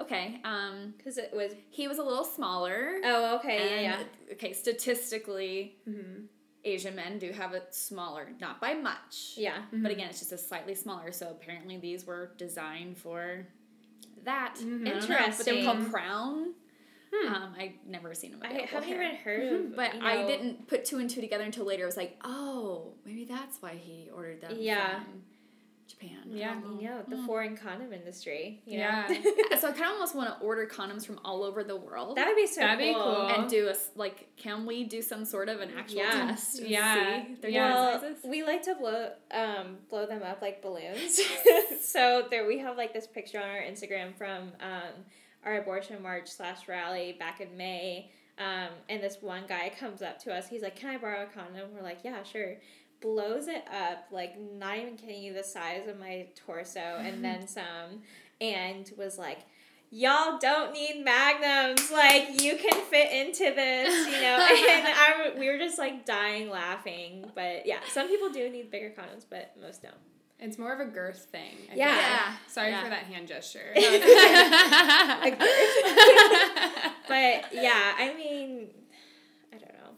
[0.00, 1.52] okay." Um, Because it was.
[1.70, 2.96] he was a little smaller.
[3.04, 3.82] Oh, okay.
[3.84, 6.26] Yeah, and, Okay, statistically, Mhm.
[6.64, 9.34] Asian men do have it smaller, not by much.
[9.36, 9.64] yeah.
[9.72, 9.78] Yeah.
[9.82, 11.10] But again, it's just a slightly smaller.
[11.10, 13.46] So apparently, these were designed for
[14.24, 14.56] that.
[14.58, 14.86] Mhm.
[14.86, 16.54] I don't know, But they were called Crown.
[17.14, 17.34] Hmm.
[17.34, 18.40] Um, I'd never seen him.
[18.40, 19.02] Before I haven't here.
[19.02, 19.76] even heard of.
[19.76, 21.82] But you I didn't put two and two together until later.
[21.82, 25.00] I was like, oh, maybe that's why he ordered them Yeah.
[25.02, 25.22] from
[25.86, 26.18] Japan.
[26.30, 26.54] Yeah.
[26.54, 27.26] don't You know the Hmm.
[27.26, 28.62] foreign condom industry.
[28.64, 29.06] You Yeah.
[29.08, 29.56] know?
[29.58, 32.26] so I kind of almost want to order condoms from all over the world that
[32.28, 33.02] would be so That'd be cool.
[33.02, 33.28] cool.
[33.28, 34.34] and do a like.
[34.38, 36.10] Can we do some sort of an actual Yeah.
[36.28, 36.60] test?
[36.60, 37.24] and Yeah.
[37.26, 38.24] see their well, sizes?
[38.24, 41.20] we like to blow um blow them up like balloons.
[41.82, 45.04] so there we have like this picture on our Instagram from um
[45.44, 48.10] our abortion march slash rally back in May.
[48.38, 50.48] Um, and this one guy comes up to us.
[50.48, 52.56] He's like, "Can I borrow a condom?" We're like, "Yeah, sure."
[53.00, 57.46] Blows it up, like not even kidding you, the size of my torso, and then
[57.58, 58.02] some,
[58.40, 59.40] and was like.
[59.94, 61.90] Y'all don't need magnums.
[61.90, 64.38] Like you can fit into this, you know.
[64.70, 67.30] And I, we were just like dying laughing.
[67.34, 69.92] But yeah, some people do need bigger condoms, but most don't.
[70.42, 71.54] It's more of a girth thing.
[71.70, 71.94] I Yeah.
[71.94, 72.06] think.
[72.06, 72.36] Yeah.
[72.48, 72.82] Sorry Yeah.
[72.84, 73.72] for that hand gesture.
[77.08, 78.68] But yeah, I mean,
[79.52, 79.90] I don't know.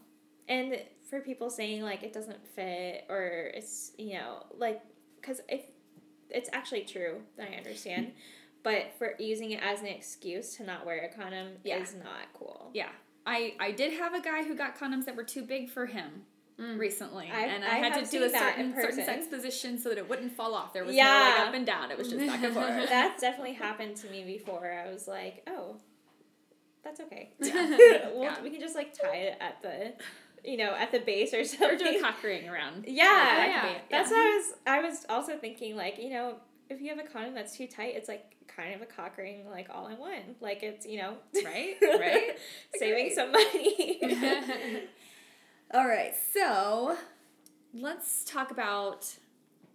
[0.49, 0.77] And
[1.09, 4.81] for people saying like it doesn't fit or it's you know like
[5.21, 5.61] because if
[6.29, 8.11] it's actually true, I understand.
[8.63, 11.77] But for using it as an excuse to not wear a condom Yeah.
[11.81, 12.71] is not cool.
[12.73, 12.89] Yeah.
[13.27, 16.23] I, I did have a guy who got condoms that were too big for him
[16.59, 16.79] Mm.
[16.79, 17.29] recently.
[17.29, 19.77] I've- and I, I had to do a seen that in certain, certain sex position
[19.77, 20.71] so that it wouldn't fall off.
[20.73, 21.03] There was Yeah.
[21.05, 21.91] no like up and down.
[21.91, 22.67] It was just back and forth.
[22.89, 24.71] That's definitely happened to me before.
[24.71, 25.75] I was like, oh,
[26.83, 27.31] that's okay.
[27.41, 28.09] Yeah.
[28.13, 28.41] we'll, Yeah.
[28.43, 29.93] We can just like tie it at the,
[30.49, 31.71] you know, at the base or something.
[31.71, 32.85] or do a cock ring around.
[32.87, 33.77] Yeah, that yeah.
[33.89, 34.53] That's what I was.
[34.67, 36.35] I was also thinking, like, you know,
[36.69, 39.49] if you have a condom that's too tight, it's like kind of a cock ring,
[39.49, 40.35] like all in one.
[40.39, 41.75] Like it's you know, Right?
[41.81, 42.37] Right?
[42.75, 43.99] saving some money.
[45.73, 46.97] All right, so
[47.73, 49.13] let's talk about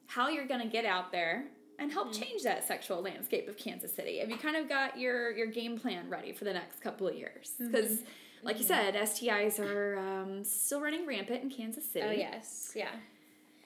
[0.07, 1.44] how you're going to get out there
[1.79, 4.18] and help change that sexual landscape of Kansas City.
[4.18, 7.14] Have you kind of got your your game plan ready for the next couple of
[7.16, 7.53] years?
[7.59, 7.98] Because,
[8.42, 12.07] like you said, STIs are um, still running rampant in Kansas City.
[12.07, 12.90] oh yes, yeah.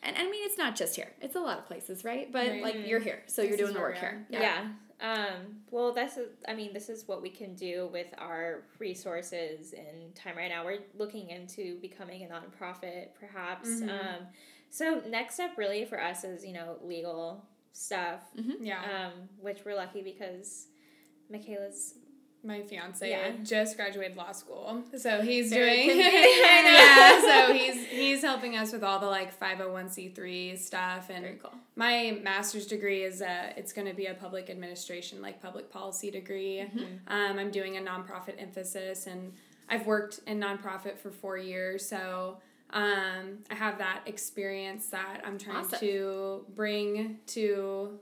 [0.02, 2.30] And I mean, it's not just here; it's a lot of places, right?
[2.32, 2.62] But Right.
[2.62, 4.26] like you're here, so This you're doing the work here.
[4.30, 4.68] Yeah.
[5.04, 9.74] Um, well, this is, I mean, this is what we can do with our resources
[9.74, 10.64] and time right now.
[10.64, 13.68] We're looking into becoming a nonprofit, perhaps.
[13.68, 13.90] Mhm.
[13.90, 14.26] Um,
[14.70, 18.22] so next step really for us is, you know, legal stuff,
[18.60, 19.10] yeah.
[19.12, 20.68] um, which we're lucky because
[21.28, 21.94] Michaela's
[22.44, 23.32] My fiance Yeah.
[23.42, 25.98] just graduated law school, so he's Very doing.
[25.98, 30.54] yeah, so he's he's helping us with all the like five hundred one c three
[30.56, 31.54] stuff, and Very cool.
[31.74, 36.10] my master's degree is a it's going to be a public administration like public policy
[36.10, 36.60] degree.
[37.08, 39.32] Um, I'm doing a nonprofit emphasis, and
[39.70, 42.36] I've worked in nonprofit for four years, so
[42.70, 45.78] um, I have that experience that I'm trying Awesome.
[45.78, 47.98] to bring to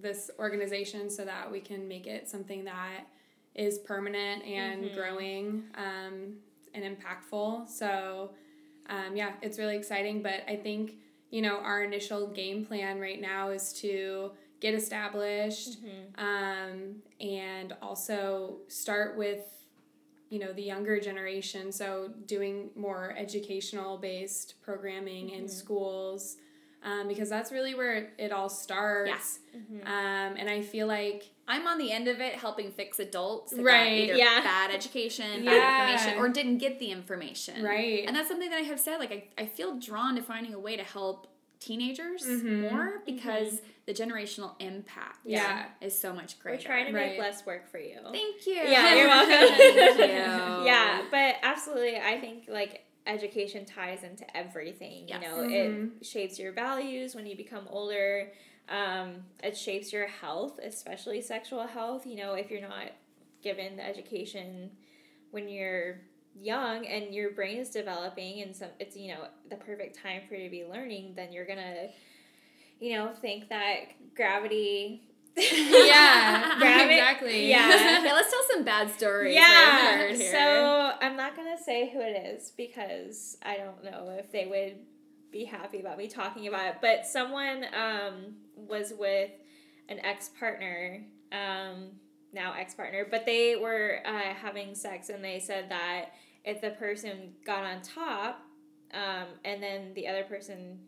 [0.00, 3.06] this organization so that we can make it something that
[3.54, 4.94] is permanent and Mhm.
[4.94, 6.38] growing um,
[6.74, 7.68] and impactful.
[7.68, 8.34] So,
[8.86, 10.22] um, yeah, it's really exciting.
[10.22, 10.96] But I think,
[11.30, 15.78] you know, our initial game plan right now is to get established
[16.16, 19.44] um, and also start with,
[20.30, 21.70] you know, the younger generation.
[21.70, 26.36] So, doing more educational based programming in schools.
[26.82, 29.38] Um, because that's really where it, all starts.
[29.56, 29.86] Mm-hmm.
[29.86, 33.58] Um, and I feel like I'm on the end of it helping fix adults that
[33.58, 34.40] got Right, either yeah.
[34.42, 35.50] bad education, Yeah.
[35.50, 37.62] bad information, or didn't get the information.
[37.62, 38.04] Right.
[38.06, 38.98] And that's something that I have said.
[38.98, 41.26] Like I, I feel drawn to finding a way to help
[41.60, 42.70] teenagers Mhm.
[42.70, 45.66] more because the generational impact Yeah.
[45.80, 46.56] is so much greater.
[46.56, 46.66] We're greater.
[46.66, 47.98] trying to make less work for you.
[48.12, 48.54] Thank you.
[48.54, 49.56] Yeah, you're welcome.
[49.56, 50.66] Thank you.
[50.66, 55.08] Yeah, but absolutely, I think like education ties into everything.
[55.08, 55.22] Yes.
[55.22, 56.00] You know, Mhm.
[56.00, 58.32] it shapes your values when you become older.
[58.68, 62.06] Um, it shapes your health, especially sexual health.
[62.06, 62.90] You know, if you're not
[63.42, 64.70] given the education
[65.30, 66.00] when you're
[66.40, 70.34] young and your brain is developing and some it's you know the perfect time for
[70.34, 71.88] you to be learning then you're gonna
[72.80, 73.76] you know think that
[74.16, 75.02] gravity
[75.36, 77.50] yeah, Gravity- exactly.
[77.50, 77.98] yeah.
[78.00, 79.34] okay, let's tell some bad stories.
[79.34, 80.30] yeah here.
[80.32, 84.76] so i'm not gonna say who it is because i don't know if they would
[85.30, 89.30] be happy about me talking about it but someone um, was with
[89.88, 91.88] an ex-partner um,
[92.32, 96.06] now ex-partner but they were uh, having sex and they said that
[96.44, 98.40] if the person got on top
[98.92, 100.78] um, and then the other person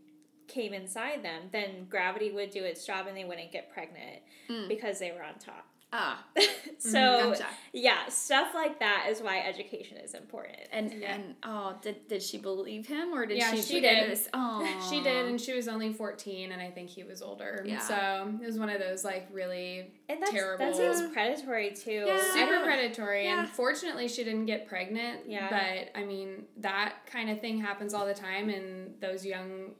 [0.48, 4.68] came inside them then gravity would do its job and they wouldn't get pregnant Mm.
[4.68, 6.24] because they were on top ah,
[6.78, 7.46] so gotcha.
[7.72, 11.14] yeah stuff like that is why education is important And Yeah.
[11.14, 13.62] and oh, did did she believe him or did Yeah, she?
[13.62, 14.10] she did.
[14.10, 14.28] this?
[14.34, 17.64] Oh, She did, and she was only 14, and I think he was older.
[17.66, 17.78] Yeah.
[17.80, 20.64] So it was one of those, like, really and that's, Terrible.
[20.64, 22.32] that seems predatory too Yeah.
[22.34, 23.24] super predatory.
[23.24, 23.40] yeah.
[23.40, 25.20] And fortunately, she didn't get pregnant.
[25.28, 25.48] Yeah.
[25.50, 29.72] But, I mean, that kind of thing happens all the time, and those young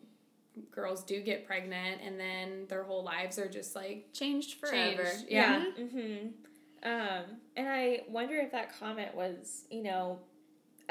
[0.71, 5.05] girls do get pregnant, and then their whole lives are just, like, changed forever.
[5.05, 5.85] Changed, yeah, Yeah.
[5.89, 6.27] hmm
[6.83, 7.25] um
[7.57, 10.19] and i wonder if that comment was you know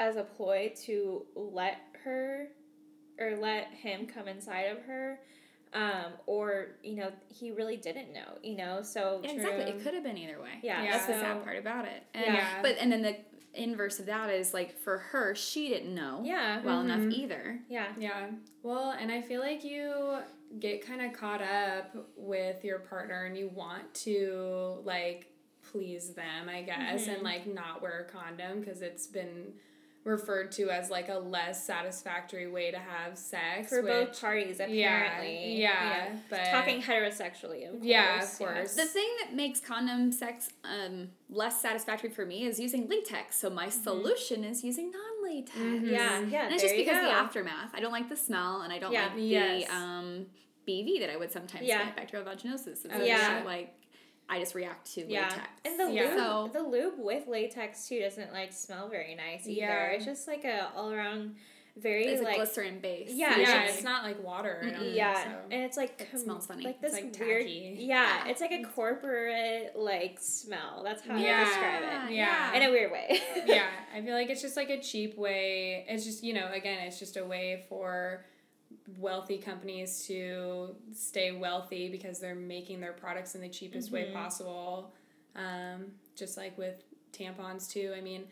[0.00, 2.48] as a ploy to let her
[3.20, 5.20] or let him come inside of her
[5.74, 9.64] um or you know he really didn't know you know so Yeah, exactly.
[9.64, 10.58] It could have been either way.
[10.62, 12.02] Yeah, that's the sad part about it.
[12.14, 12.58] And, Yeah.
[12.62, 13.16] But and then the
[13.62, 17.12] inverse of that is like for her, she didn't know yeah well enough Mhm.
[17.12, 17.60] either.
[17.68, 18.30] yeah Yeah.
[18.62, 20.18] Well, and I feel like you
[20.60, 25.32] get kind of caught up with your partner and you want to like
[25.72, 27.14] please them, I guess, Mhm.
[27.14, 29.54] and like not wear a condom because it's been
[30.06, 34.60] referred to as like a less satisfactory way to have sex for both which- parties
[34.60, 38.74] yeah, apparently yeah, but talking heterosexually of course Yeah, of course.
[38.76, 43.36] The thing that makes condom sex um, less satisfactory for me is using latex.
[43.36, 45.56] So my solution is using non-latex.
[45.58, 45.90] Mhm.
[45.90, 47.70] yeah yeah And it's just because of the aftermath.
[47.74, 49.06] I don't like the smell, and I don't Yeah.
[49.06, 49.70] like the Yes.
[49.72, 50.26] um,
[50.68, 51.84] BV that I would sometimes Yeah.
[51.84, 52.68] get, bacterial vaginosis.
[52.68, 53.42] It's Oh, just, yeah.
[53.44, 53.74] like
[54.28, 55.48] I just react to Yeah, latex.
[55.64, 56.02] and the Yeah.
[56.02, 59.60] lube, So- the lube with latex too doesn't like smell very nice either.
[59.60, 59.86] Yeah.
[59.92, 61.36] It's just like a all around
[61.76, 63.10] very it's a like glycerin base.
[63.10, 63.74] Yeah, yeah, usually.
[63.74, 64.60] it's not like water.
[64.62, 64.80] I don't Mm-mm.
[64.80, 65.30] think, yeah, so.
[65.50, 66.64] and it's like It com- smells funny.
[66.64, 67.42] like this It's, like, weird.
[67.42, 67.76] tacky.
[67.80, 68.30] Yeah, Yeah.
[68.30, 70.82] it's like a corporate like smell.
[70.82, 71.38] That's how I Yeah.
[71.40, 72.54] would describe it Yeah.
[72.56, 73.20] in a weird way.
[73.44, 75.84] yeah, I feel like it's just like a cheap way.
[75.88, 78.24] It's just, you know, again, it's just a way for
[78.98, 84.12] wealthy companies to stay wealthy because they're making their products in the cheapest way Mhm.
[84.12, 84.94] possible.
[85.34, 87.92] Um, just like with tampons, too.
[87.96, 88.28] I mean,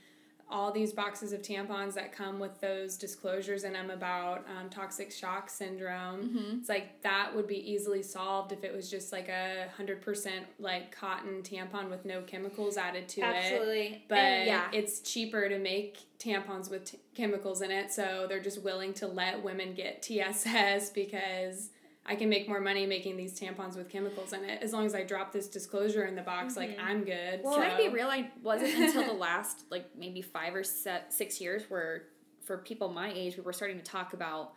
[0.50, 5.10] all these boxes of tampons that come with those disclosures in them about um, toxic
[5.10, 6.28] shock syndrome.
[6.28, 6.60] Mhm.
[6.60, 10.46] It's like that would be easily solved if it was just like a hundred percent
[10.58, 14.68] like cotton tampon with no chemicals added to it Absolutely, but And- yeah.
[14.72, 19.06] it's cheaper to make tampons with t- chemicals in it so they're just willing to
[19.06, 21.70] let women get tss because
[22.06, 24.94] i can make more money making these tampons with chemicals in it as long as
[24.94, 26.84] i drop this disclosure in the box like Mhm.
[26.84, 27.62] i'm good Well, so.
[27.62, 28.08] can I be real?
[28.08, 32.04] I wasn't until the last like maybe five or six years where
[32.42, 34.52] for people my age we were starting to talk about.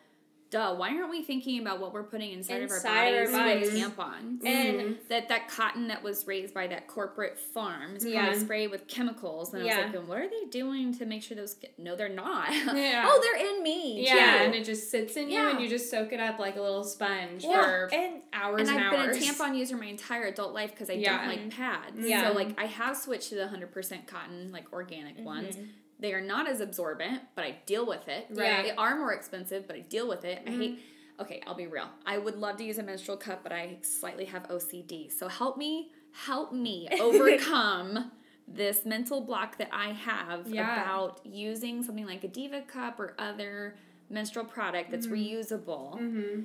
[0.49, 3.69] Duh, why aren't we thinking about what we're putting inside, Inside of our our bodies,
[3.69, 3.83] bodies.
[3.83, 4.45] with tampons?
[4.45, 5.07] And- Mhm.
[5.10, 8.31] that that cotton that was raised by that corporate farm is Yeah.
[8.33, 9.53] sprayed with chemicals.
[9.53, 11.55] And I was like, what are they doing to make sure those?
[11.55, 12.49] Get- no, they're not.
[12.77, 13.05] Yeah.
[13.07, 14.05] oh, they're in me.
[14.05, 14.43] yeah, too.
[14.45, 16.83] and it just sits in you and you just soak it up like a little
[16.86, 20.53] sponge Yeah, for and hours and and, I've been a tampon user my entire adult
[20.53, 21.17] life because I Yeah.
[21.17, 21.97] don't like pads.
[21.99, 22.29] Yeah.
[22.29, 25.57] So like I have switched to the hundred percent cotton, like organic ones.
[25.99, 28.27] They are not as absorbent, but I deal with it.
[28.29, 28.63] Right.
[28.65, 30.41] They are more expensive, but I deal with it.
[30.45, 30.57] I Mhm.
[30.57, 30.79] hate.
[31.19, 31.89] Okay, I'll be real.
[32.05, 35.10] I would love to use a menstrual cup, but I slightly have OCD.
[35.10, 38.12] So help me, help me overcome
[38.47, 40.81] this mental block that I have Yeah.
[40.83, 43.75] about using something like a Diva cup or other
[44.10, 45.99] menstrual product that's reusable.
[45.99, 46.43] mm-hmm.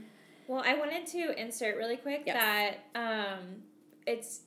[0.48, 2.34] Well, I wanted to insert really quick Yes.
[2.94, 2.98] that
[3.38, 3.62] um,
[4.06, 4.40] it's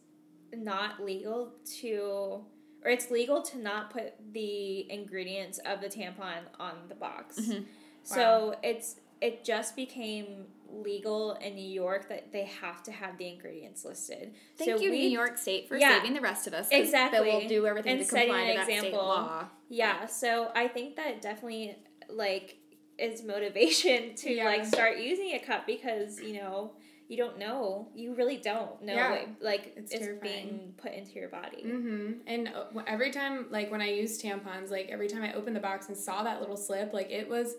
[0.53, 2.43] not legal to,
[2.85, 7.39] or it's legal to not put the ingredients of the tampon on the box.
[7.39, 7.65] Mhm.
[8.03, 13.27] So it's it just became legal in New York that they have to have the
[13.27, 14.35] ingredients listed.
[14.57, 15.97] Thank so you, we- New York State, for Yeah.
[15.97, 16.67] saving the rest of us.
[16.69, 17.17] Exactly.
[17.19, 18.99] That will do everything And to comply to that state example.
[18.99, 19.47] law.
[19.69, 21.77] Yeah, so I think that definitely
[22.09, 22.57] like
[22.99, 24.45] is motivation to Yeah.
[24.45, 26.73] like start using a cup because you know
[27.08, 29.12] you don't know you really don't know Yeah.
[29.12, 31.64] what like It's it's, being put into your body.
[31.66, 32.12] Mm-hmm.
[32.28, 35.60] And uh, every time, like when I used tampons, like every time I opened the
[35.60, 37.56] box and saw that little slip, like it was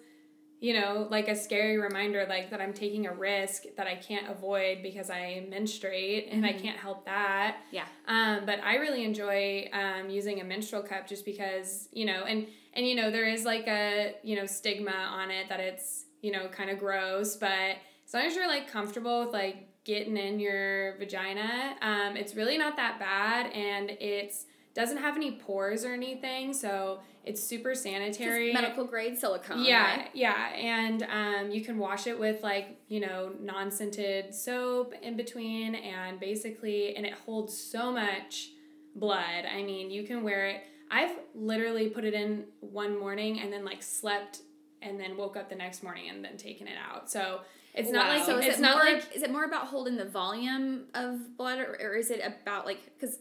[0.58, 4.30] you know, like a scary reminder, like that I'm taking a risk that I can't
[4.30, 7.58] avoid because I menstruate and I can't help that.
[7.70, 7.84] Yeah.
[8.08, 12.46] Um, but I really enjoy um, using a menstrual cup just because, you know, and
[12.72, 16.32] and you know there is like a you know stigma on it that it's you
[16.32, 17.76] know kind of gross, but
[18.06, 22.58] as long as you're like comfortable with like getting in your vagina, um, it's really
[22.58, 28.52] not that bad, and it's doesn't have any pores or anything, so it's super sanitary.
[28.52, 29.64] medical grade silicone.
[29.64, 30.10] Yeah, right?
[30.12, 35.16] yeah, and um, you can wash it with like you know non scented soap in
[35.16, 38.50] between, and basically, and it holds so much
[38.94, 39.44] blood.
[39.50, 40.62] I mean, you can wear it.
[40.90, 44.42] I've literally put it in one morning and then like slept
[44.82, 47.10] and then woke up the next morning and then taken it out.
[47.10, 47.40] So
[47.76, 48.84] it's not like So is it's it not more?
[48.94, 52.66] like is it more about holding the volume of blood, or, or is it about
[52.66, 53.18] like because?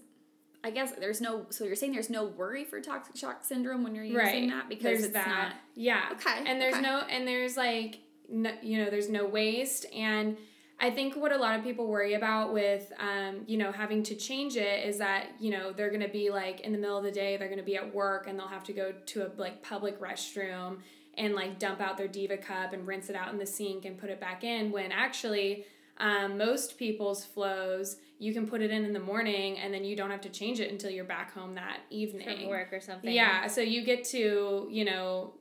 [0.63, 1.45] I guess there's no.
[1.51, 4.67] So you're saying there's no worry for toxic shock syndrome when you're using right that
[4.67, 5.51] because there's it's that not.
[5.75, 6.81] yeah Okay, and there's okay.
[6.81, 7.99] no and there's like
[8.29, 10.35] no, you know there's no waste and
[10.79, 14.15] i think what a lot of people worry about with um, you know having to
[14.15, 17.03] change it is that you know they're going to be like in the middle of
[17.03, 19.29] the day they're going to be at work and they'll have to go to a
[19.37, 20.77] like public restroom
[21.17, 23.97] and like dump out their diva cup and rinse it out in the sink and
[23.97, 25.65] put it back in when actually
[25.97, 29.95] um, most people's flows you can put it in in the morning and then you
[29.95, 33.11] don't have to change it until you're back home that evening from work or something.
[33.11, 35.33] yeah, so you get to, you know,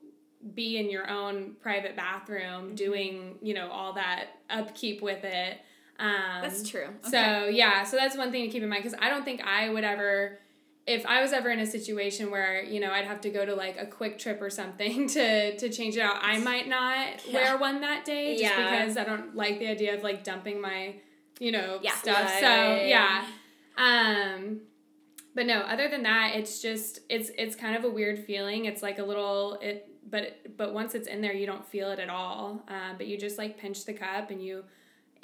[0.54, 2.74] be in your own private bathroom Mm-hmm.
[2.74, 5.58] doing, you know, all that upkeep with it.
[5.98, 6.88] Um, That's true.
[7.06, 7.10] Okay.
[7.10, 9.68] So, yeah, so that's one thing to keep in mind because I don't think I
[9.70, 10.38] would ever,
[10.86, 13.54] if I was ever in a situation where, you know, I'd have to go to
[13.54, 17.32] like a quick trip or something to, to change it out, I might not Yeah.
[17.52, 18.70] wear one that day just Yeah.
[18.80, 20.96] because I don't like the idea of like dumping my,
[21.40, 21.92] you know, Yeah.
[21.94, 22.30] stuff.
[22.38, 22.46] So,
[22.84, 23.24] yeah.
[23.76, 24.60] Um,
[25.34, 28.66] but no, other than that, it's just it's it's kind of a weird feeling.
[28.66, 31.98] It's like a little it, but but once it's in there, you don't feel it
[31.98, 32.62] at all.
[32.68, 34.64] Um, but you just like pinch the cup and you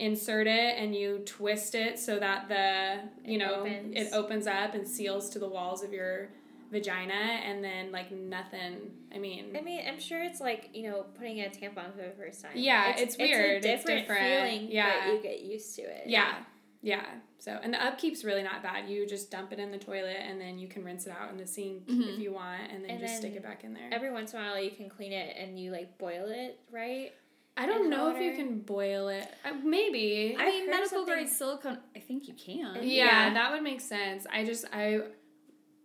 [0.01, 3.97] insert it and you twist it so that the you It know opens.
[3.97, 6.31] it opens up and seals to the walls of your
[6.71, 11.05] vagina and then like nothing i mean I mean, I'm sure it's like you know
[11.19, 12.53] putting a tampon for the first time.
[12.55, 13.57] Yeah, it's weird.
[13.65, 14.23] It's a It's different, different.
[14.53, 15.07] feeling, Yeah.
[15.07, 16.05] but you get used to it.
[16.07, 16.35] yeah
[16.83, 17.05] yeah
[17.39, 20.41] so and the upkeep's really not bad you just dump it in the toilet and
[20.41, 22.15] then you can rinse it out in the sink Mhm.
[22.15, 24.41] if you want and then And just stick it back in there Every once in
[24.41, 27.13] a while, you can clean it and you like boil it, right?
[27.63, 29.29] I don't know if you can boil it.
[29.45, 30.37] Uh, maybe.
[30.39, 31.79] I I've mean, medical something- grade silicone.
[31.95, 32.77] I think you can.
[32.77, 33.35] yeah, Yeah.
[33.35, 34.27] that would make sense.
[34.33, 35.01] I just I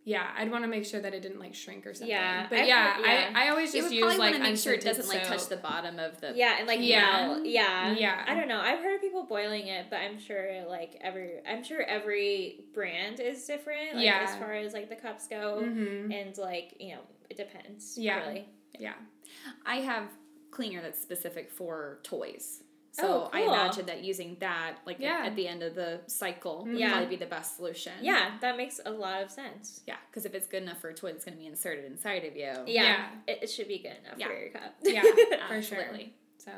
[0.07, 2.09] yeah, I'd want to make sure that it didn't like shrink or something.
[2.09, 3.31] Yeah, but I've yeah, heard- yeah.
[3.35, 6.21] I, I always just use like make sure it doesn't like touch the bottom of
[6.21, 6.31] the.
[6.35, 7.27] Yeah, and like Yeah.
[7.27, 7.45] melt.
[7.45, 7.91] Yeah.
[7.97, 8.23] Yeah.
[8.27, 8.59] I don't know.
[8.61, 13.19] I've heard of people boiling it, but I'm sure like every I'm sure every brand
[13.19, 13.95] is different.
[13.95, 14.27] Like Yeah.
[14.29, 15.61] as far as like the cups go.
[15.63, 16.13] Mhm.
[16.13, 17.01] And like, you know,
[17.31, 17.97] it depends.
[17.97, 18.19] Yeah.
[18.27, 18.45] Really.
[18.79, 18.93] Yeah.
[19.65, 20.07] I have
[20.55, 22.61] cleaner that's specific for toys.
[22.91, 25.23] So Oh, I imagine that using that, like Yeah.
[25.25, 26.91] at the end of the cycle, would Yeah.
[26.91, 27.91] probably be the best solution.
[28.01, 29.81] Yeah, that makes a lot of sense.
[29.85, 32.23] Yeah, because if it's good enough for a toy that's going to be inserted inside
[32.23, 32.53] of you.
[32.53, 32.63] Yeah.
[32.67, 33.09] Yeah.
[33.27, 34.27] It, it should be good enough Yeah.
[34.27, 34.75] for your cup.
[34.81, 35.01] Yeah,
[35.49, 35.79] for sure.
[35.81, 36.13] Absolutely.
[36.37, 36.51] So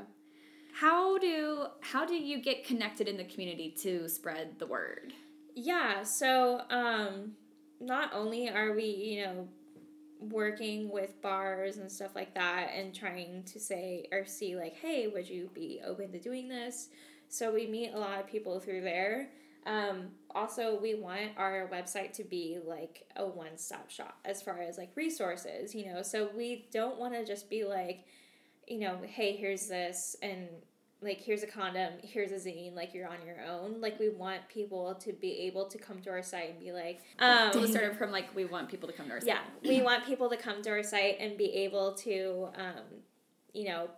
[0.74, 5.14] How do how do you get connected in the community to spread the word?
[5.56, 7.36] Yeah, so um
[7.80, 9.48] not only are we, you know,
[10.20, 15.08] working with bars and stuff like that and trying to say or see like, hey,
[15.08, 16.90] would you be open to doing this?
[17.30, 19.30] So we meet a lot of people through there.
[19.66, 24.62] Um, also, we want our website to be like a one stop shop as far
[24.62, 26.02] as like resources, you know.
[26.02, 28.06] So we don't want to just be like,
[28.66, 30.48] you know, hey, here's this, and
[31.02, 33.80] like here's a condom, here's a zine, like you're on your own.
[33.82, 37.02] Like we want people to be able to come to our site and be like,
[37.20, 39.28] um, So we started from like we want people to come to our site.
[39.28, 42.84] yeah, we want people to come to our site and be able to, um,
[43.54, 43.90] you know,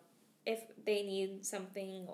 [0.46, 2.08] if they need something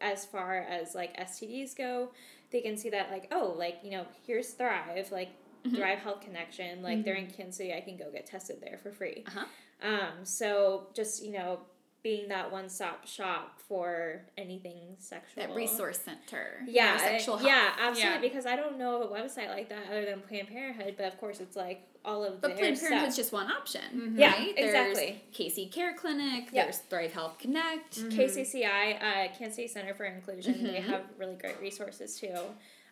[0.00, 2.10] as far as like STDs go,
[2.50, 5.30] they can see that like, oh, like, you know, here's Thrive, like
[5.64, 5.76] Mhm.
[5.76, 8.92] Thrive Health Connection, like they're in Kansas City, I can go get tested there for
[8.92, 9.24] free.
[9.26, 9.46] Uh-huh.
[9.82, 11.60] Um, so just, you know,
[12.04, 15.46] being that one stop shop for anything sexual.
[15.46, 16.60] That resource center.
[16.68, 17.48] Yeah, sexual health.
[17.48, 18.14] yeah, absolutely.
[18.14, 18.20] Yeah.
[18.20, 21.18] Because I don't know of a website like that other than Planned Parenthood, but of
[21.18, 23.80] course it's like all of But their Planned Parenthood's just one option.
[23.94, 24.18] Mhm.
[24.20, 24.52] Yeah, right?
[24.54, 25.22] exactly.
[25.34, 26.66] There's KC Care Clinic, Yep.
[26.66, 27.96] there's Thrive Health Connect.
[27.96, 28.12] Mhm.
[28.14, 30.84] KCCI, uh, Kansas City Center for Inclusion, they Mhm.
[30.84, 32.36] have really great resources too.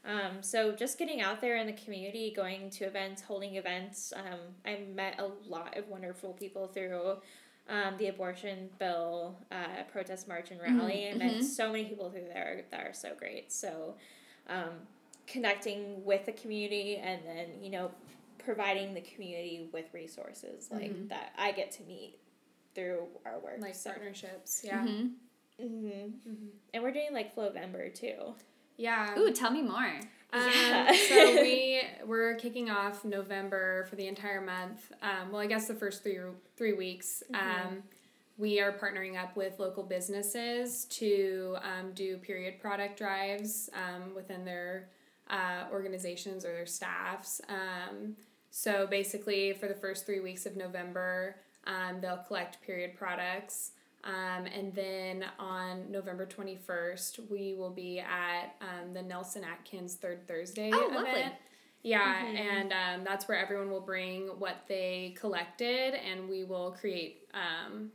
[0.06, 4.12] Um, so just getting out there in the community, going to events, holding events.
[4.16, 7.18] Um, I met a lot of wonderful people through
[7.72, 11.06] um, the abortion bill uh, protest march and rally.
[11.06, 11.42] and met mhm.
[11.42, 13.50] so many people through there that are so great.
[13.50, 13.94] So
[14.48, 14.72] um,
[15.26, 17.90] connecting with the community and then you know
[18.38, 21.08] providing the community with resources like Mhm.
[21.08, 22.18] that I get to meet
[22.74, 23.58] through our work.
[23.60, 23.90] like so.
[23.90, 24.62] partnerships.
[24.64, 24.84] Yeah.
[24.84, 25.12] Mhm.
[25.60, 26.10] hmm
[26.74, 28.34] And we're doing like Flowember too.
[28.76, 29.18] Yeah.
[29.18, 30.00] Ooh, tell me more.
[30.32, 30.92] Um, Yeah.
[31.08, 34.92] so we we're kicking off November for the entire month.
[35.02, 36.18] Um, well, I guess the first three
[36.56, 37.22] three weeks.
[37.34, 37.82] Um,
[38.38, 44.44] we are partnering up with local businesses to um, do period product drives um, within
[44.44, 44.88] their
[45.28, 47.40] uh, organizations or their staffs.
[47.48, 48.16] Um,
[48.50, 53.72] so basically, for the first three weeks of November, um, they'll collect period products.
[54.04, 60.26] Um, and then on November 21st, we will be at um, the Nelson Atkins Third
[60.26, 60.94] Thursday Oh, event.
[61.06, 61.24] lovely.
[61.84, 67.26] Yeah, and um, that's where everyone will bring what they collected, and we will create
[67.34, 67.90] um,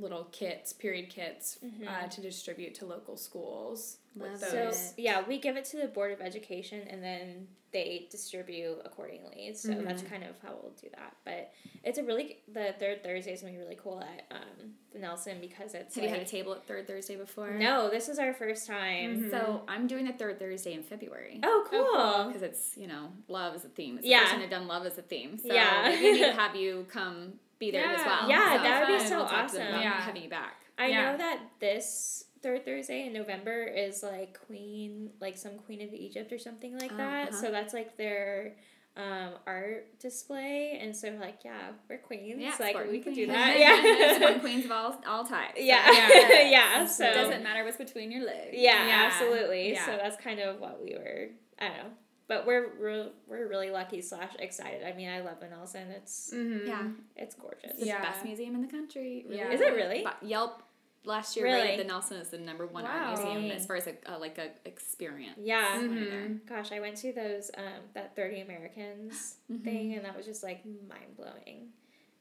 [0.00, 3.98] little kits, period kits, uh, to distribute to local schools.
[4.16, 8.08] with Love So yeah, we give it to the Board of Education and then they
[8.10, 9.52] distribute accordingly.
[9.54, 11.14] So that's kind of how we'll do that.
[11.24, 11.52] But
[11.84, 15.38] it's a really the third Thursday is gonna be really cool at um, the Nelson
[15.40, 17.52] because it's Have you had a table at third Thursday before?
[17.52, 19.30] no, this is our first time.
[19.30, 21.38] So I'm doing the third Thursday in February.
[21.44, 21.86] Oh, cool.
[21.94, 22.24] cool.
[22.26, 23.94] Because it's, you know, love is a theme.
[23.98, 24.20] It's the Yeah.
[24.22, 25.38] first time I've done love as a theme.
[25.38, 25.82] So Yeah.
[25.88, 28.28] maybe we need to have you come be there as well.
[28.28, 29.82] Yeah, So that would be so we'll talk to them awesome.
[29.82, 30.00] Yeah.
[30.00, 30.56] having you back.
[30.78, 31.12] I Yeah.
[31.12, 36.32] know that this third Thursday in November is like Queen, like some Queen of Egypt
[36.32, 37.28] or something like Uh, that.
[37.28, 37.40] uh-huh.
[37.40, 38.56] So that's like their
[38.96, 42.40] um, art display, and so like yeah, we're queens.
[42.40, 43.56] Yeah, like we can do that.
[43.58, 45.58] Yeah, Sporting queens of all, all types.
[45.58, 45.86] So Yeah.
[46.10, 46.42] Yeah.
[46.50, 46.86] yeah.
[46.86, 48.50] So it doesn't matter what's between your legs.
[48.52, 49.10] Yeah, Yeah.
[49.12, 49.72] absolutely.
[49.74, 49.86] Yeah.
[49.86, 51.28] So that's kind of what we were.
[51.60, 51.90] I don't know,
[52.30, 54.84] but we're real, we're really lucky slash excited.
[54.86, 55.88] I mean, I love the Nelson.
[55.90, 56.64] It's Mhm.
[56.66, 56.88] Yeah.
[57.16, 57.72] it's gorgeous.
[57.72, 58.00] It's the Yeah.
[58.02, 59.26] best museum in the country.
[59.28, 59.50] Yeah.
[59.50, 60.02] Is it really?
[60.04, 60.62] But Yelp
[61.04, 61.62] last year Really?
[61.62, 62.90] rated the Nelson as the number one Wow.
[62.90, 63.52] art museum Dang.
[63.52, 65.38] as far as a, uh, like a experience.
[65.42, 65.78] Yeah.
[65.78, 66.20] when you're there.
[66.28, 66.46] Mhm.
[66.46, 69.64] Gosh, I went to those um that Thirty Americans Mhm.
[69.64, 71.72] thing, and that was just like mind blowing.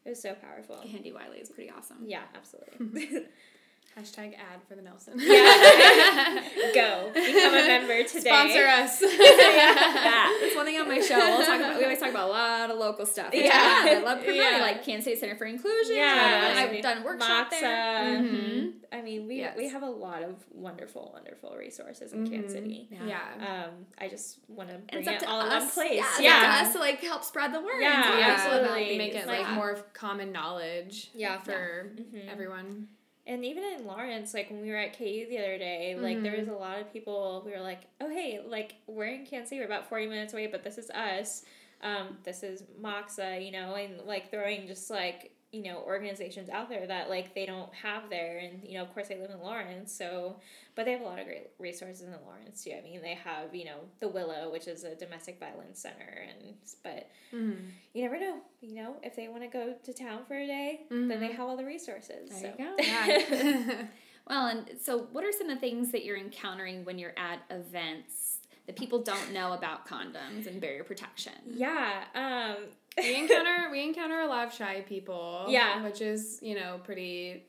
[0.06, 0.78] It was so powerful.
[0.78, 2.04] Kehinde Wiley is pretty awesome.
[2.08, 2.80] Yeah, absolutely.
[3.98, 5.16] Hashtag ad for the Nelson.
[5.18, 6.42] yeah.
[6.74, 8.30] Go become a member today.
[8.30, 9.00] Sponsor us.
[9.00, 10.38] that.
[10.42, 11.18] That's one thing on my show.
[11.18, 11.78] We'll talk about.
[11.78, 13.32] We always talk about a lot of local stuff.
[13.34, 13.52] Yeah.
[13.54, 14.60] I love promoting Yeah.
[14.62, 15.96] like Kansas State Center for Inclusion.
[15.96, 16.54] Yeah.
[16.56, 17.60] I've done a workshop MOCSA.
[17.60, 18.20] there.
[18.20, 18.72] Mhm.
[18.94, 19.58] I mean, we Yes.
[19.58, 22.56] we have a lot of wonderful, wonderful resources in Kansas Mhm.
[22.64, 22.88] City.
[23.06, 23.66] Yeah.
[23.68, 25.64] Um, I just want to bring it's up it to all in us.
[25.64, 26.04] one place.
[26.20, 27.82] Yeah, Yeah, up to us to like help spread the word.
[27.82, 28.28] Yeah, Yeah.
[28.38, 28.98] absolutely.
[28.98, 31.10] Make it Like- more common knowledge.
[31.14, 31.42] Yeah.
[31.42, 32.32] For Mhm.
[32.32, 32.88] everyone.
[33.30, 36.36] And even in Lawrence, like when we were at KU the other day, like there
[36.40, 37.44] was a lot of people.
[37.46, 40.64] We were like, "Oh hey, like we're in Kansas We're about forty minutes away, but
[40.64, 41.44] this is us.
[41.82, 46.70] Um, this is MOCSA, you know, and like throwing just like you know organizations out
[46.70, 49.40] there that like they don't have there, and you know of course they live in
[49.40, 50.40] Lawrence, so
[50.76, 52.72] but they have a lot of great resources in Lawrence too.
[52.78, 56.54] I mean, they have you know the Willow, which is a domestic violence center, and
[56.84, 57.66] but Mm-hmm.
[57.94, 58.38] you never know.
[58.62, 61.36] You know, if they want to go to town for a day, then they Mhm.
[61.36, 62.30] have all the resources.
[62.30, 62.64] There so.
[62.64, 62.76] you go.
[62.84, 63.84] Yeah.
[64.28, 67.40] Well, and so what are some of the things that you're encountering when you're at
[67.50, 68.38] events
[68.68, 71.34] that people don't know about condoms and barrier protection?
[71.48, 72.04] Yeah.
[72.14, 72.66] Um,
[72.98, 75.46] we encounter we encounter a lot of shy people.
[75.50, 75.84] Yeah.
[75.84, 77.44] Which is, you know, pretty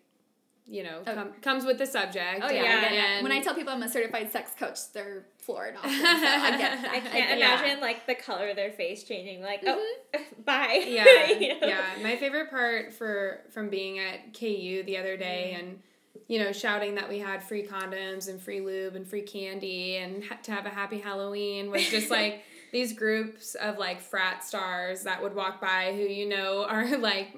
[0.67, 1.15] you know, Oh.
[1.15, 2.43] com- comes with the subject.
[2.45, 5.27] Oh yeah, Yeah, I and- when I tell people I'm a certified sex coach, they're
[5.39, 5.75] floored.
[5.79, 6.79] Often, so I get.
[6.89, 9.43] I can't get imagine like the color of their face changing.
[9.43, 9.85] Like, oh,
[10.45, 10.85] bye.
[10.87, 11.67] yeah, You know?
[11.67, 11.85] yeah.
[12.05, 15.59] My favorite part for from being at KU the other day Mm.
[15.59, 15.83] and
[16.29, 20.23] you know shouting that we had free condoms and free lube and free candy and
[20.23, 25.03] ha- to have a happy Halloween was just like these groups of like frat stars
[25.03, 27.37] that would walk by who you know are like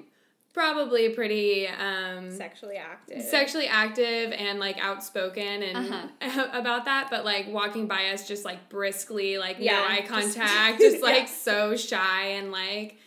[0.53, 3.23] probably pretty um Sexually active.
[3.23, 5.77] sexually active and like outspoken and
[6.21, 6.47] Uh-huh.
[6.53, 10.09] about that but like walking by us just like briskly like Yeah, no eye just-
[10.37, 11.25] contact just, like Yeah.
[11.25, 12.97] so shy and like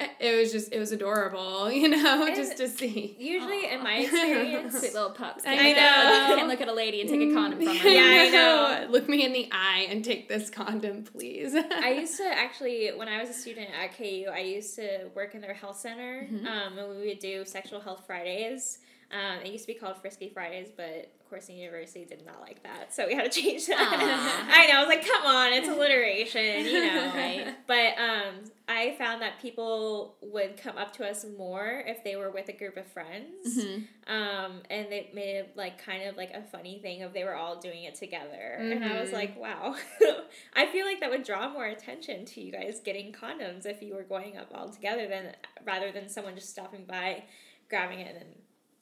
[0.20, 3.98] it was just it was adorable you know And just to see Usually, in my
[3.98, 5.44] experience, Sweet little pups.
[5.46, 6.36] I look at- know.
[6.36, 7.88] Can't look at a lady and take a condom from her.
[7.88, 8.90] Yeah, I know.
[8.90, 13.08] look me in the eye and take this condom please I used to actually, when
[13.08, 16.46] I was a student at KU, I used to work in their health center, Mhm.
[16.46, 18.78] um, and we would do sexual health Fridays.
[19.10, 22.62] Um, it used to be called Frisky Fridays, but course the university did not like
[22.62, 24.46] that, so we had to change that.
[24.50, 27.12] I know, I was like, come on, it's alliteration, you know.
[27.14, 27.54] Right.
[27.66, 28.34] But um,
[28.66, 32.52] I found that people would come up to us more if they were with a
[32.54, 33.58] group of friends.
[33.58, 33.84] Mhm.
[34.06, 37.34] Um, and they made it like kind of like a funny thing of they were
[37.36, 38.56] all doing it together.
[38.58, 39.14] And I was Mhm.
[39.14, 39.76] like, wow.
[40.56, 43.94] I feel like that would draw more attention to you guys getting condoms if you
[43.94, 45.34] were going up all together than
[45.66, 47.24] rather than someone just stopping by,
[47.68, 48.30] grabbing it and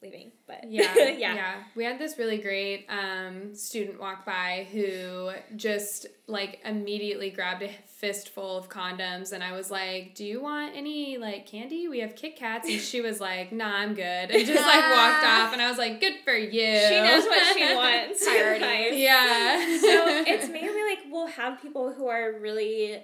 [0.03, 0.33] leaving.
[0.47, 1.55] But yeah, yeah, yeah.
[1.75, 7.71] We had this really great um, student walk by who just like immediately grabbed a
[7.87, 11.89] fistful of condoms, and I was like, "Do you want any like candy?
[11.89, 15.25] We have Kit Kats." And she was like, "Nah, I'm good," and just like walked
[15.25, 15.53] off.
[15.53, 18.25] And I was like, "Good for you." She knows what she wants.
[18.25, 19.01] Priorities.
[19.01, 19.79] Yeah.
[19.81, 23.03] so it's maybe like we'll have people who are really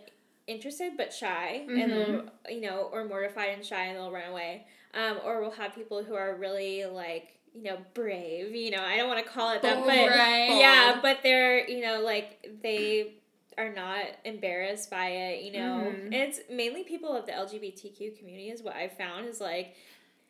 [0.48, 4.66] interested but shy and they'll, you know or mortified and shy and they'll run away
[4.94, 8.96] um, or we'll have people who are really like you know brave you know i
[8.96, 9.86] don't want to call it that Bold.
[9.86, 10.56] but Right.
[10.58, 13.14] yeah but they're you know like they
[13.58, 16.04] are not embarrassed by it you know Mhm.
[16.06, 19.74] and it's mainly people of the lgbtq community is what i've found is like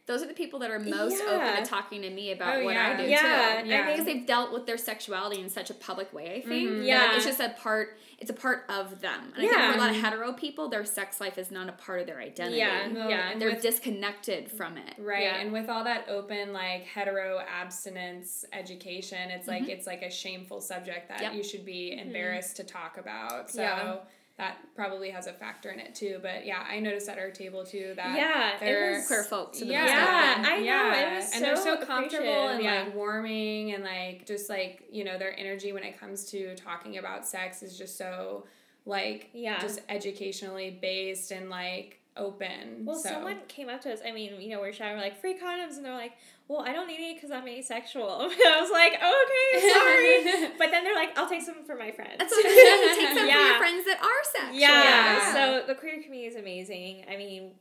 [0.07, 1.31] Those are the people that are most Yeah.
[1.31, 2.89] open to talking to me about Oh, what yeah.
[2.89, 3.69] I do yeah, too.
[3.69, 3.91] Yeah.
[3.93, 6.71] Because they've dealt with their sexuality in such a public way, I think.
[6.71, 6.79] Mhm.
[6.79, 7.15] that Yeah.
[7.17, 9.33] It's just a part, it's a part of them.
[9.37, 9.71] And I think Yeah.
[9.71, 12.19] for a lot of hetero people, their sex life is not a part of their
[12.19, 12.57] identity.
[12.57, 12.89] Yeah.
[12.89, 13.31] Well, Yeah.
[13.31, 14.95] and They're with- disconnected from it.
[14.99, 15.23] Right.
[15.23, 15.37] Yeah.
[15.37, 19.69] And with all that open like hetero abstinence education, it's like Mhm.
[19.69, 21.35] it's like a shameful subject that Yep.
[21.35, 23.51] you should be embarrassed to talk about.
[23.53, 23.97] So Yeah.
[24.43, 26.19] That probably has a factor in it too.
[26.21, 29.63] But yeah, I noticed at our table too that yeah it they're was Queer folks
[29.63, 30.45] yeah, Yeah.
[30.45, 31.13] I know, Yeah.
[31.13, 32.83] it was and they're so so comfortable and yeah.
[32.83, 36.99] like warming and like just like, you know, their energy when it comes to talking
[36.99, 38.45] about sex is just so
[38.85, 39.61] like Yeah.
[39.61, 42.85] just educationally based and like open.
[42.85, 43.09] Well, so.
[43.09, 44.01] someone came up to us.
[44.07, 44.93] I mean, you know, we're shy.
[44.93, 46.13] We're like free condoms, and they're like,
[46.49, 50.53] "Well, I don't need any because I'm asexual." And I was like, oh, "Okay, sorry,"
[50.59, 52.97] but then they're like, "I'll take some for my friends." That's what I'm saying.
[52.97, 54.61] Take some for your friends that are sexual.
[54.61, 54.83] yeah.
[54.83, 55.35] Yeah.
[55.35, 57.05] So the queer community is amazing.
[57.11, 57.53] I mean,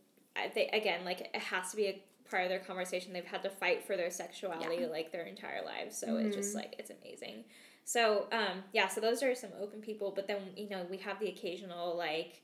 [0.56, 3.14] they again, like it has to be a part of their conversation.
[3.14, 5.98] They've had to fight for their sexuality like their entire lives.
[5.98, 7.44] So it's just like it's amazing.
[7.84, 11.20] So um yeah, so those are some open people, but then you know we have
[11.20, 12.42] the occasional like.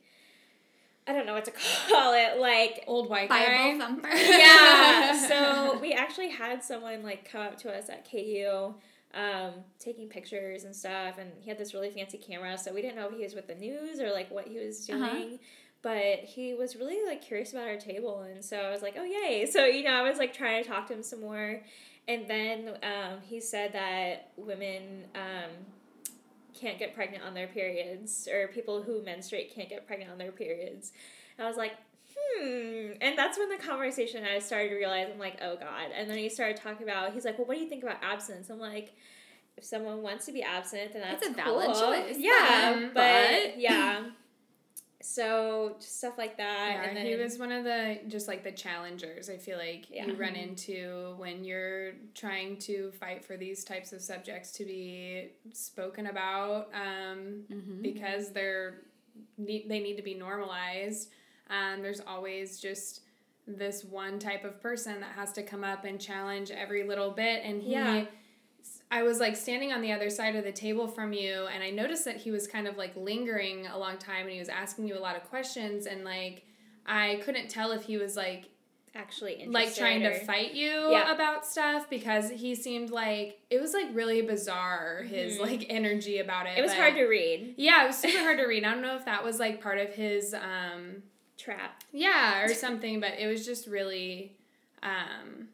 [1.07, 1.51] I don't know what to
[1.89, 3.45] call it, like old white guy.
[3.45, 4.09] Bible thumper.
[4.15, 5.27] yeah.
[5.27, 8.73] So we actually had someone like come up to us at KU,
[9.13, 12.57] um, taking pictures and stuff, and he had this really fancy camera.
[12.57, 14.85] So we didn't know if he was with the news or like what he was
[14.85, 15.01] doing.
[15.01, 15.37] Uh-huh.
[15.83, 19.03] But he was really like curious about our table, and so I was like, "Oh
[19.03, 21.61] yay!" So you know, I was like trying to talk to him some more,
[22.07, 25.51] and then um, he said that women um,
[26.59, 30.31] can't get pregnant on their periods, or people who menstruate can't get pregnant on their
[30.31, 30.91] periods.
[31.37, 31.73] And I was like,
[32.17, 32.91] hmm.
[33.01, 35.91] And that's when the conversation I started to realize I'm like, oh God.
[35.95, 38.49] And then he started talking about, he's like, well, what do you think about abstinence?
[38.49, 38.93] I'm like,
[39.55, 41.75] if someone wants to be absent, then that's It's a valid cool.
[41.81, 44.03] choice, Yeah, but, but- yeah.
[45.01, 46.69] So stuff like that.
[46.71, 49.29] Yeah, and then he was one of the just like the challengers.
[49.29, 50.07] I feel like Yeah.
[50.07, 50.43] you run Mhm.
[50.43, 56.69] into when you're trying to fight for these types of subjects to be spoken about
[56.73, 57.81] um, Mhm.
[57.83, 58.81] because they're
[59.37, 61.11] need they need to be normalized.
[61.49, 63.01] Um, there's always just
[63.45, 67.43] this one type of person that has to come up and challenge every little bit,
[67.45, 67.71] and he.
[67.73, 68.05] Yeah.
[68.89, 71.69] I was like standing on the other side of the table from you, and I
[71.71, 74.87] noticed that he was kind of like lingering a long time, and he was asking
[74.87, 76.43] you a lot of questions, and like
[76.85, 78.45] I couldn't tell if he was like
[78.95, 81.13] actually interested like trying or- to fight you Yeah.
[81.13, 85.41] about stuff because he seemed like it was like really bizarre his Mhm.
[85.41, 86.57] like energy about it.
[86.57, 87.53] It was but- hard to read.
[87.57, 88.63] yeah, it was super hard to read.
[88.63, 91.03] I don't know if that was like part of his um
[91.37, 91.83] Trap.
[91.91, 94.35] yeah or something, but it was just really
[94.81, 95.49] um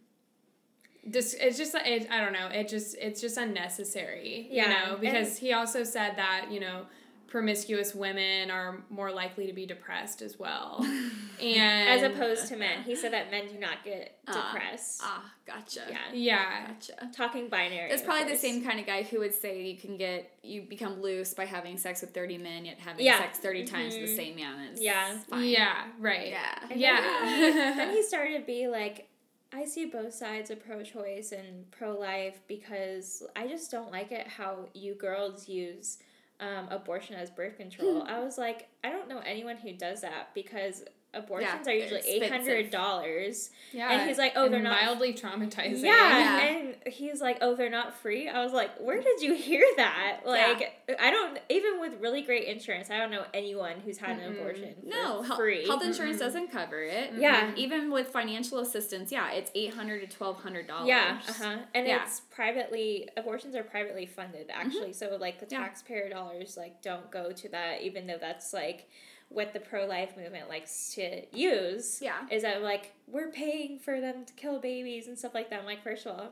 [1.11, 2.47] just it's just it, I don't know.
[2.47, 6.59] It just it's just unnecessary, Yeah, you know, and- because he also said that, you
[6.59, 6.85] know,
[7.27, 10.77] promiscuous women are more likely to be depressed as well.
[11.41, 12.83] and As opposed to men.
[12.83, 14.51] He said that men do not get Ah.
[14.53, 15.01] depressed.
[15.03, 15.81] Ah, gotcha.
[15.89, 15.97] yeah.
[16.13, 16.67] yeah.
[16.67, 17.09] Gotcha.
[17.11, 17.89] Talking binary.
[17.89, 21.01] It's probably the same kind of guy who would say you can get you become
[21.01, 23.17] loose by having sex with thirty men, yet having Yeah.
[23.17, 24.15] sex 30 times with the Mhm.
[24.15, 25.17] same man is Yeah.
[25.27, 25.43] fine.
[25.49, 26.27] Yeah, right.
[26.27, 26.59] Yeah.
[26.69, 27.01] And Yeah.
[27.01, 29.09] Then he, then he started to be like,
[29.53, 34.11] I see both sides of pro choice and pro life because I just don't like
[34.11, 35.99] it how you girls use
[36.39, 38.03] um, abortion as birth control.
[38.07, 40.83] I was like, I don't know anyone who does that because
[41.13, 43.49] abortions are usually eight hundred dollars.
[43.71, 43.91] Yeah.
[43.91, 45.81] And he's like, oh, they're not mildly traumatizing.
[45.83, 45.89] Yeah,
[46.19, 46.39] Yeah.
[46.45, 50.19] and he's like, "Oh, they're not free." I was like, "Where did you hear that?"
[50.25, 54.33] Like, I don't even with really great insurance, I don't know anyone who's had an
[54.33, 54.39] Mm-mm.
[54.41, 55.65] abortion No, health, free.
[55.67, 56.19] health insurance Mhm.
[56.19, 57.13] doesn't cover it.
[57.17, 57.51] Yeah.
[57.55, 60.87] Even with financial assistance, yeah, it's eight hundred to twelve hundred dollars.
[60.87, 61.57] Yeah, uh huh.
[61.73, 62.03] And Yeah.
[62.03, 64.93] it's privately abortions are privately funded actually.
[64.93, 65.53] So like the Mm-hmm.
[65.55, 65.59] Yeah.
[65.67, 68.89] taxpayer dollars like don't go to that, even though that's like
[69.33, 71.99] what the pro life movement likes to use.
[72.01, 72.17] Yeah.
[72.31, 75.59] Is that like we're paying for them to kill babies and stuff like that.
[75.59, 76.29] I'm like, first of all,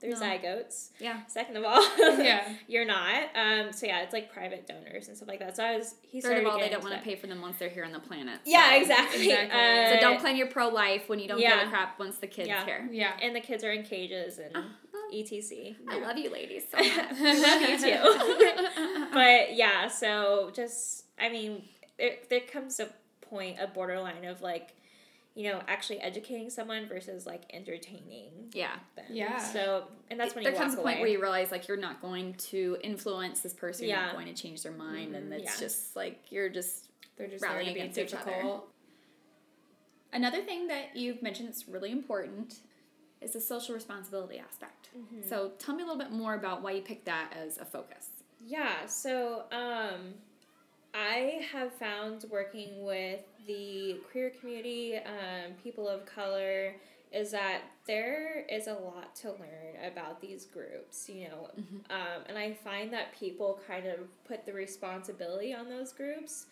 [0.00, 0.16] they're No.
[0.20, 0.90] zygotes.
[1.00, 1.26] Yeah.
[1.26, 2.48] Second of all, Yeah.
[2.68, 3.30] you're not.
[3.34, 5.56] Um, so yeah, it's like private donors and stuff like that.
[5.56, 7.58] So I was he Third of all, they don't want to pay for them once
[7.58, 8.38] they're here on the planet.
[8.44, 8.50] that.
[8.50, 9.28] Yeah, exactly.
[9.30, 9.58] Exactly.
[9.60, 12.28] Uh, So don't claim you're pro life when you don't give a crap once the
[12.28, 12.64] kid's Yeah.
[12.64, 12.88] here.
[12.92, 13.12] Yeah.
[13.20, 15.08] And the kids are in cages and Uh-huh.
[15.12, 15.74] etc.
[15.90, 16.64] I love you, ladies.
[16.70, 17.20] So much.
[17.20, 19.08] love you too.
[19.12, 21.62] but yeah, so just I mean,
[21.98, 22.88] there there comes a
[23.20, 24.70] point, a borderline of like,
[25.34, 28.76] you know, actually educating someone versus like entertaining yeah.
[28.96, 29.04] them.
[29.10, 29.38] Yeah.
[29.38, 31.02] So and that's when there you comes walk a point away.
[31.02, 33.86] where you realize like you're not going to influence this person.
[33.86, 34.06] You're Yeah.
[34.06, 35.66] not going to change their mind, and it's Yeah.
[35.66, 36.86] just like you're just
[37.16, 38.60] They're just Rallying there to be against each other.
[40.12, 42.60] Another thing that you've mentioned that's really important
[43.20, 44.88] is the social responsibility aspect.
[44.96, 45.28] Mm-hmm.
[45.28, 48.08] So tell me a little bit more about why you picked that as a focus.
[48.46, 50.14] Yeah, so um,
[50.94, 56.74] I have found working with the queer community, um, people of color,
[57.12, 61.50] is that there is a lot to learn about these groups, you know.
[61.90, 66.46] Um, and I find that people kind of put the responsibility on those groups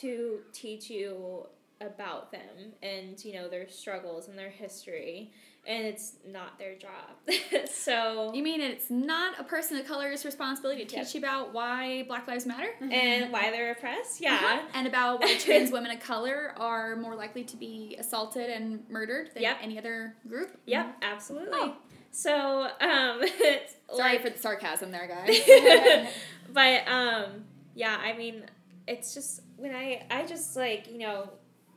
[0.00, 1.46] to teach you
[1.80, 5.32] about them and, you know, their struggles and their history.
[5.66, 6.90] And it's not their job.
[7.72, 8.32] so.
[8.34, 11.14] You mean it's not a person of color's responsibility to teach Yep.
[11.14, 12.68] you about why Black Lives Matter?
[12.80, 14.20] and why they're oppressed.
[14.20, 14.34] Yeah.
[14.34, 14.60] Uh-huh.
[14.74, 19.30] And about why trans women of color are more likely to be assaulted and murdered
[19.32, 19.56] than Yep.
[19.62, 20.56] any other group?
[20.66, 21.58] Yep, absolutely.
[21.60, 21.76] Oh.
[22.10, 22.70] So, um,
[23.22, 26.08] it's Sorry like, for the sarcasm there, guys.
[26.52, 27.44] but um,
[27.74, 28.44] yeah, I mean,
[28.86, 31.30] it's just when I I just like you know,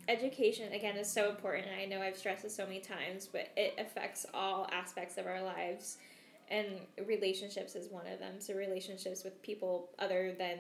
[0.07, 1.67] education again is so important.
[1.79, 5.41] I know I've stressed it so many times, but it affects all aspects of our
[5.41, 5.97] lives,
[6.49, 6.67] and
[7.05, 8.35] relationships is one of them.
[8.39, 10.57] So relationships with people other than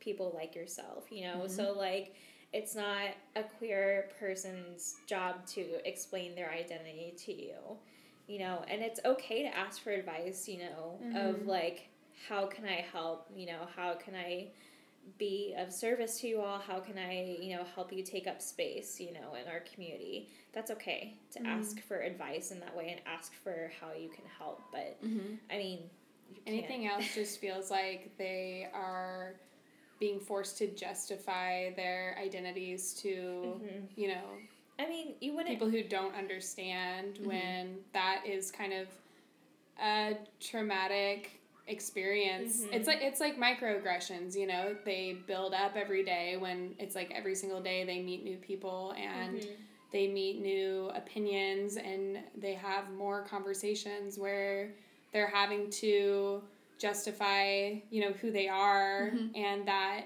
[0.00, 1.46] people like yourself, you know.
[1.46, 1.78] So mm-hmm.
[1.78, 2.14] like.
[2.56, 7.78] It's not a queer person's job to explain their identity to you
[8.26, 11.48] you know and it's okay to ask for advice you know of mm-hmm.
[11.48, 11.88] like
[12.28, 14.48] how can i help you know how can i
[15.18, 18.40] be of service to you all how can i you know help you take up
[18.40, 22.88] space you know in our community that's okay to ask for advice in that way
[22.90, 25.34] and ask for how you can help but mm-hmm.
[25.50, 25.80] i mean.
[26.46, 29.34] Anything else just feels like they are
[30.00, 33.88] being forced to justify their identities to, Mhm.
[33.96, 34.38] you know,
[34.78, 38.88] i mean you wouldn't people who don't understand when that is kind of
[39.80, 42.62] a traumatic experience.
[42.62, 42.74] Mhm.
[42.74, 47.10] It's like it's like microaggressions, you know, they build up every day when it's like
[47.10, 49.56] every single day they meet new people and Mhm.
[49.92, 54.74] they meet new opinions and they have more conversations where
[55.12, 56.42] they're having to
[56.78, 59.30] justify, you know, who they are Mhm.
[59.36, 60.04] and that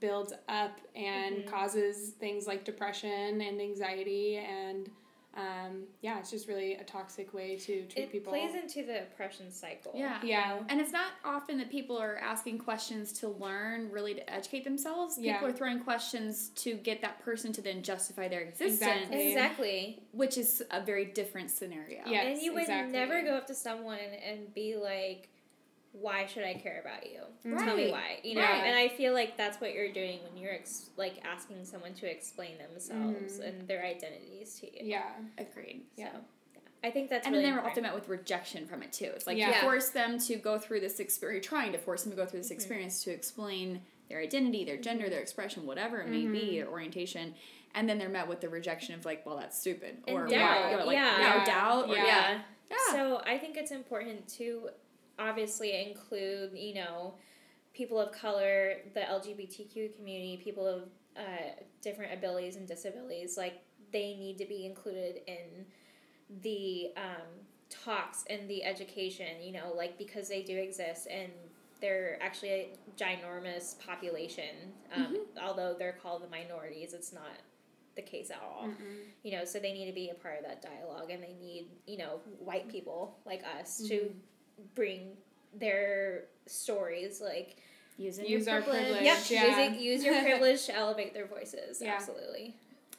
[0.00, 1.46] builds up and Mhm.
[1.46, 4.90] causes things like depression and anxiety and
[5.36, 8.32] um, yeah, it's just really a toxic way to treat it people.
[8.32, 10.18] It plays into the oppression cycle Yeah.
[10.22, 10.58] yeah.
[10.68, 15.16] And it's not often that people are asking questions to learn, really to educate themselves.
[15.16, 15.44] People Yeah.
[15.44, 19.28] are throwing questions to get that person to then justify their existence, Exactly.
[19.32, 22.02] exactly which is a very different scenario.
[22.06, 22.22] Yeah.
[22.22, 22.92] and you would exactly.
[22.92, 25.28] never go up to someone and be like
[26.00, 27.64] why should i care about you Mhm.
[27.64, 28.64] tell me why you know Right.
[28.64, 32.10] and i feel like that's what you're doing when you're ex- like asking someone to
[32.10, 33.46] explain themselves Mhm.
[33.48, 35.12] and their identities to you Yeah.
[35.38, 35.86] Agreed.
[35.96, 36.10] so Yeah.
[36.54, 36.60] yeah.
[36.82, 39.06] i think that's and really then they were often met with rejection from it too.
[39.14, 39.54] It's like Yeah.
[39.54, 42.40] you force them to go through this experience, trying to force them to go through
[42.40, 42.54] this Mm-hmm.
[42.56, 46.32] experience to explain their identity, their gender, their expression, whatever it may Mm-hmm.
[46.32, 47.34] be, their orientation,
[47.74, 50.72] and then they're met with the rejection of like, well, that's stupid, or doubt, why,
[50.74, 51.16] or like yeah.
[51.18, 51.44] no Yeah.
[51.44, 52.04] doubt, or Yeah.
[52.06, 52.76] yeah, yeah.
[52.92, 54.68] So I think it's important to
[55.18, 57.14] obviously include, you know,
[57.72, 60.82] people of color, the LGBTQ community, people of
[61.16, 63.36] uh, different abilities and disabilities.
[63.36, 63.62] Like
[63.92, 65.66] they need to be included in
[66.42, 67.26] the um,
[67.68, 69.42] talks and the education.
[69.42, 71.30] You know, like because they do exist and
[71.80, 74.72] they're actually a ginormous population.
[74.94, 77.40] Um, Although they're called the minorities, it's not
[77.96, 78.96] the case at all Mm-mm.
[79.22, 81.68] you know so they need to be a part of that dialogue and they need
[81.86, 84.10] you know white people like us to
[84.74, 85.16] bring
[85.58, 87.56] their stories like
[87.96, 88.82] Using Use your our privilege.
[88.86, 89.04] privilege.
[89.04, 89.60] yep yeah.
[89.68, 91.94] using, use your privilege to elevate their voices Yeah.
[91.94, 92.54] absolutely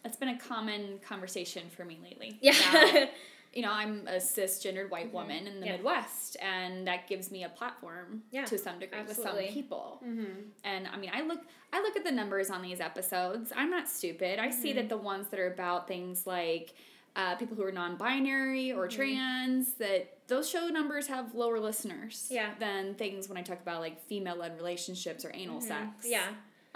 [0.05, 2.37] It's been a common conversation for me lately.
[2.41, 2.53] yeah
[2.89, 3.09] about-
[3.53, 5.71] you know, I'm a cisgendered white woman in the Yeah.
[5.77, 10.01] Midwest, and that gives me a platform Yeah, to some degree with some people.
[10.05, 10.41] Mm-hmm.
[10.65, 11.39] And I mean, I look
[11.71, 13.53] I look at the numbers on these episodes.
[13.55, 14.39] I'm not stupid.
[14.39, 14.77] I see Mm-hmm.
[14.79, 16.73] that the ones that are about things like
[17.16, 18.95] uh, people who are non-binary or Mm-hmm.
[18.95, 22.51] trans that those show numbers have lower listeners Yeah.
[22.59, 26.05] than things when I talk about like female-led relationships or anal sex.
[26.05, 26.28] yeah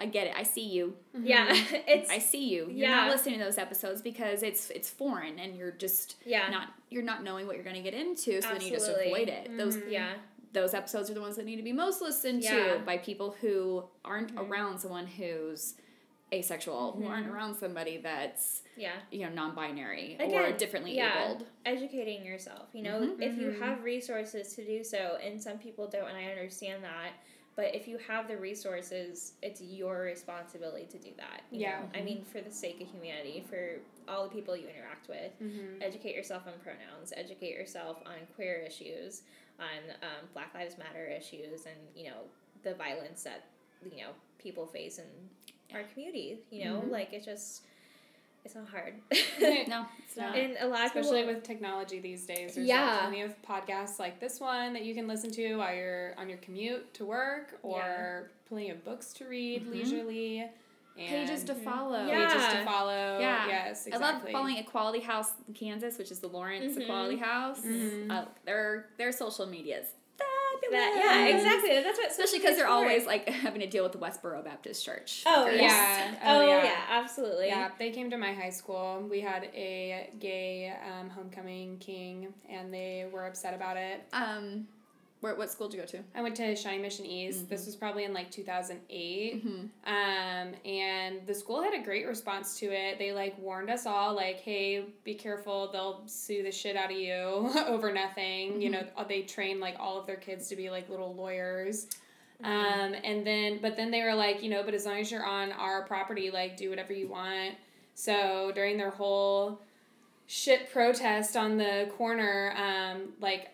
[0.02, 0.34] I get it.
[0.34, 0.96] I see you.
[1.14, 2.68] Yeah, it's I see you.
[2.68, 2.96] You're Yeah.
[3.02, 6.50] not listening to those episodes because it's it's foreign and you're just Yeah.
[6.50, 9.28] not you're not knowing what you're going to get into, so then you just avoid
[9.28, 9.58] it.
[9.58, 10.14] Those yeah.
[10.54, 12.52] those episodes are the ones that need to be most listened Yeah.
[12.56, 12.80] Mm-hmm.
[12.80, 15.74] to by people who aren't around someone who's
[16.32, 18.94] asexual, who aren't around somebody that's Yeah.
[19.12, 21.26] you know non-binary or differently yeah.
[21.26, 21.46] abled.
[21.66, 22.70] Educating yourself.
[22.74, 23.22] You know, Mhm.
[23.22, 27.14] if you have resources to do so, and some people don't, and I understand that.
[27.56, 31.42] But if you have the resources, it's your responsibility to do that.
[31.52, 31.80] you Yeah.
[31.82, 31.90] know?
[31.96, 35.82] I mean, for the sake of humanity, for all the people you interact with, Mm-hmm.
[35.82, 39.24] educate yourself on pronouns, educate yourself on queer issues,
[39.60, 42.22] on um, Black Lives Matter issues, and you know
[42.64, 43.44] the violence that
[43.84, 45.08] you know people face in
[45.74, 46.40] our community.
[46.52, 46.92] You know, Mhm.
[46.92, 47.64] like it's just
[48.46, 48.94] it's not hard.
[49.68, 50.36] No, it's not.
[50.36, 52.86] and a lot of Especially people, with technology these days, there's Yeah.
[52.92, 56.30] like plenty of podcasts like this one that you can listen to while you're on
[56.30, 58.22] your commute to work, or Yeah.
[58.48, 59.72] plenty of books to read Mhm.
[59.74, 62.06] leisurely, and pages to follow.
[62.08, 62.28] Yeah.
[62.30, 63.20] pages to follow.
[63.20, 63.48] Yeah.
[63.48, 64.32] Yes, I love exactly.
[64.32, 66.82] following Equality House in Kansas, which is the Lawrence Mhm.
[66.82, 67.62] Equality House.
[67.62, 68.10] Mhm.
[68.10, 69.99] Uh, their their social media is fabulous.
[70.72, 71.82] That, yeah, exactly.
[71.82, 75.24] That's what Especially because they're always like having to deal with the Westboro Baptist Church.
[75.26, 75.62] Oh fuckers.
[75.62, 76.16] yeah.
[76.24, 76.64] Oh, Oh, yeah.
[76.64, 76.80] yeah.
[76.90, 77.48] absolutely.
[77.48, 79.06] Yeah, they came to my high school.
[79.10, 84.04] We had a gay um, homecoming king, and they were upset about it.
[84.14, 84.68] Um,
[85.22, 86.00] where what school did you go to?
[86.16, 87.50] I went to Shawnee Mission East.
[87.50, 89.46] This was probably in like 2008.
[89.46, 89.66] Mm-hmm.
[89.86, 92.98] Um, and the school had a great response to it.
[93.00, 96.98] They like warned us all, like, hey, be careful, they'll sue the shit out of
[96.98, 98.62] you over nothing.
[98.62, 101.88] You know, they train like all of their kids to be like little lawyers.
[102.42, 105.26] Um, and then, but then they were like, you know, but as long as you're
[105.26, 107.56] on our property, like, do whatever you want.
[107.96, 109.60] So during their whole
[110.28, 113.50] shit protest on the corner, um, like,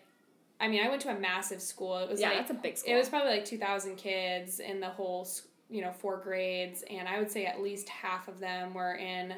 [0.60, 1.98] I mean, I went to a massive school.
[1.98, 2.94] It was Yeah, like that's a big school.
[2.94, 5.28] it was probably like 2,000 kids in the whole,
[5.68, 6.82] you know, four grades.
[6.88, 9.34] And I would say at least half of them were in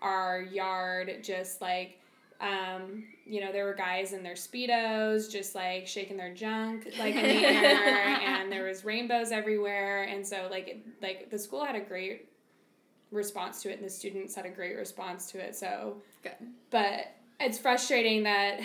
[0.00, 1.98] our yard, just like,
[2.40, 7.14] um, you know, there were guys in their Speedos, just like shaking their junk, like
[7.14, 8.18] in the air.
[8.42, 10.04] And there was rainbows everywhere.
[10.04, 12.28] And so, like, it- like the school had a great
[13.12, 15.54] response to it, and the students had a great response to it.
[15.54, 16.32] So, Good.
[16.70, 17.08] but
[17.38, 18.60] it's frustrating that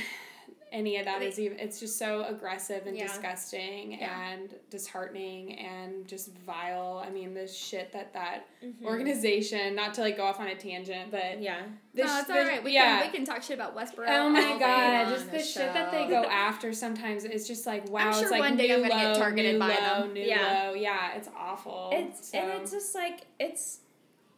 [0.72, 3.08] any of that is even it's just so aggressive and Yeah.
[3.08, 4.30] disgusting Yeah.
[4.32, 8.84] and disheartening and just vile i mean the shit that that Mhm.
[8.84, 11.62] organization not to like go off on a tangent but Yeah.
[11.94, 12.64] the no, it's the- all right.
[12.64, 14.06] We yeah can we can talk shit about Westboro.
[14.10, 15.10] Oh my god!
[15.10, 18.12] Just on the shit that they go after sometimes it's just like wow.
[18.12, 20.16] sure it's like one day I'm gonna get targeted by low, them.
[20.16, 20.64] Yeah.
[20.68, 21.90] low, yeah, it's awful.
[21.94, 22.38] It's so.
[22.38, 23.80] and it's just like it's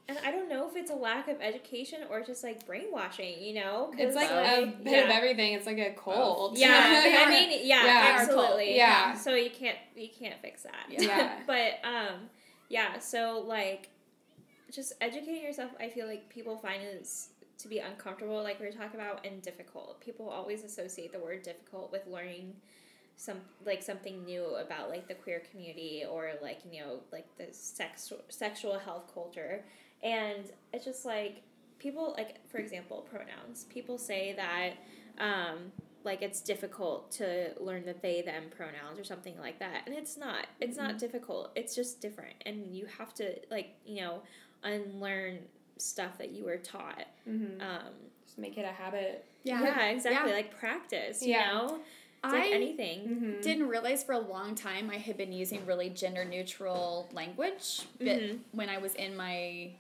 [0.10, 3.53] and I don't know if it's a lack of education or just like brainwashing, you
[3.53, 3.91] know?
[3.95, 5.03] it's like a bit yeah.
[5.03, 5.53] of everything.
[5.53, 6.57] It's like a cold.
[6.57, 8.18] Yeah, I mean, yeah, Yeah.
[8.18, 8.76] absolutely.
[8.76, 9.14] Yeah.
[9.14, 10.88] So you can't you can't fix that.
[10.89, 11.39] Yeah.
[11.47, 12.22] but um,
[12.70, 12.97] yeah.
[12.97, 13.89] So like,
[14.72, 17.30] just educating yourself, I feel like people find is
[17.60, 20.01] to be uncomfortable, like we were talking about, and difficult.
[20.01, 22.55] People always associate the word difficult with learning
[23.16, 27.47] some like something new about like the queer community or like you know like the
[27.51, 29.62] sex sexual health culture
[30.04, 31.41] and it's just like
[31.80, 34.72] people like for example pronouns people say that
[35.24, 35.72] um
[36.04, 40.18] like it's difficult to learn the they them pronouns or something like that and it's
[40.18, 44.22] not it's not difficult it's just different and you have to like you know
[44.64, 45.39] unlearn
[45.78, 47.93] stuff that you were taught hmm um
[48.26, 49.26] Just make it a habit.
[49.43, 50.36] yeah, yeah exactly Yeah.
[50.38, 51.52] like practice you Yeah.
[51.52, 51.80] know
[52.24, 53.41] it's like I anything Mm-hmm.
[53.41, 57.84] didn't realize for a long time I had been using really gender neutral language.
[57.97, 58.39] But Mhm.
[58.52, 59.72] when I was in my,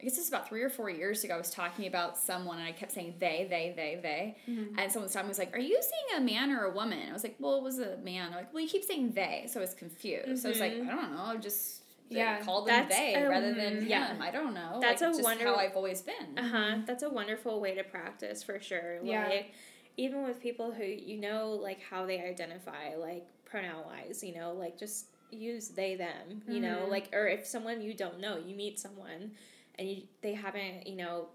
[0.00, 2.58] I guess this was about three or four years ago, I was talking about someone
[2.58, 4.36] and I kept saying they, they, they, they.
[4.48, 4.78] Mhm.
[4.78, 7.08] And someone was talking, was like, Are you seeing a man or a woman?
[7.10, 8.30] I was like, Well, it was a man.
[8.30, 9.46] They're like, Well, you keep saying they.
[9.50, 10.42] So I was confused.
[10.42, 10.88] So I was like, Mhm.
[10.88, 11.36] I don't know.
[11.40, 14.12] Just Yeah, call them that's they a- rather than mhm, yeah.
[14.14, 14.22] him.
[14.22, 14.78] I don't know.
[14.80, 16.38] That's like, a just wonder- how I've always been.
[16.38, 16.76] Uh huh.
[16.86, 19.00] That's a wonderful way to practice for sure.
[19.02, 19.26] Yeah.
[19.28, 19.52] Like,
[19.96, 24.52] even with people who you know, like how they identify, like pronoun wise, you know,
[24.52, 26.40] like just use they them.
[26.46, 26.90] You know, Mhm.
[26.90, 29.32] like or if someone you don't know, you meet someone,
[29.78, 31.26] and you they haven't you know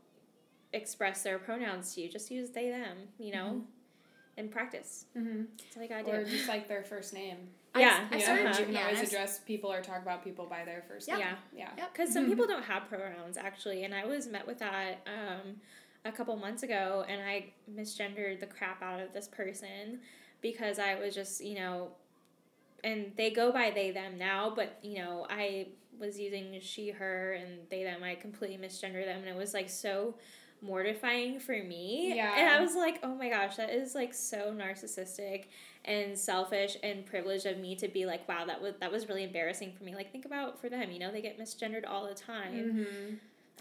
[0.73, 2.97] expressed their pronouns to you, just use they them.
[3.19, 3.61] You know,
[4.37, 5.05] and practice.
[5.17, 5.43] Mm-hmm.
[5.57, 6.29] That's all you gotta Or do.
[6.29, 7.37] just like their first name.
[7.75, 8.45] I- Yeah, I You started.
[8.47, 8.59] uh-huh.
[8.59, 11.17] you can yeah, always address people or talk about people by their first Yeah.
[11.17, 11.25] name.
[11.25, 11.35] Yeah.
[11.57, 11.69] Yeah.
[11.77, 11.93] Yep.
[11.93, 15.55] Because some people don't have pronouns actually, and I was met with that um,
[16.05, 19.99] a couple months ago, and I misgendered the crap out of this person
[20.41, 21.89] because I was just you know,
[22.83, 25.67] and they go by they them now, but you know I
[25.99, 28.03] was using she her and they them.
[28.03, 30.15] I completely misgendered them, and it was like so
[30.61, 32.13] mortifying for me.
[32.15, 32.33] Yeah.
[32.37, 35.45] And I was like, oh my gosh, that is like so narcissistic
[35.85, 39.23] and selfish and privileged of me to be like, wow, that was that was really
[39.23, 39.93] embarrassing for me.
[39.95, 42.53] Like think about for them, you know, they get misgendered all the time.
[42.53, 43.15] Mm-hmm.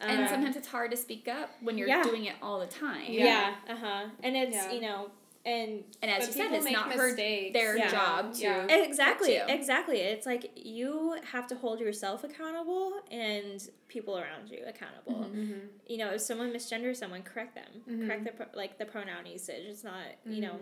[0.08, 2.02] and Um, sometimes it's hard to speak up when you're Yeah.
[2.04, 3.06] doing it all the time.
[3.08, 4.04] yeah, uh huh.
[4.22, 4.72] And it's Yeah.
[4.72, 5.10] you know,
[5.44, 7.52] and And as you said, it's make not her mistakes.
[7.52, 7.90] their Yeah.
[7.90, 8.42] job to.
[8.42, 8.66] Yeah.
[8.66, 9.52] exactly, to.
[9.52, 9.98] exactly.
[9.98, 15.24] It's like you have to hold yourself accountable and people around you accountable.
[15.24, 15.58] Mm-hmm.
[15.88, 17.82] You know, if someone misgenders someone, correct them.
[17.88, 18.06] Mhm.
[18.06, 19.64] Correct the pro- like the pronoun usage.
[19.66, 20.58] It's not you know,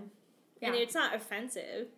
[0.62, 0.64] Mm-hmm.
[0.66, 1.88] and it's not offensive.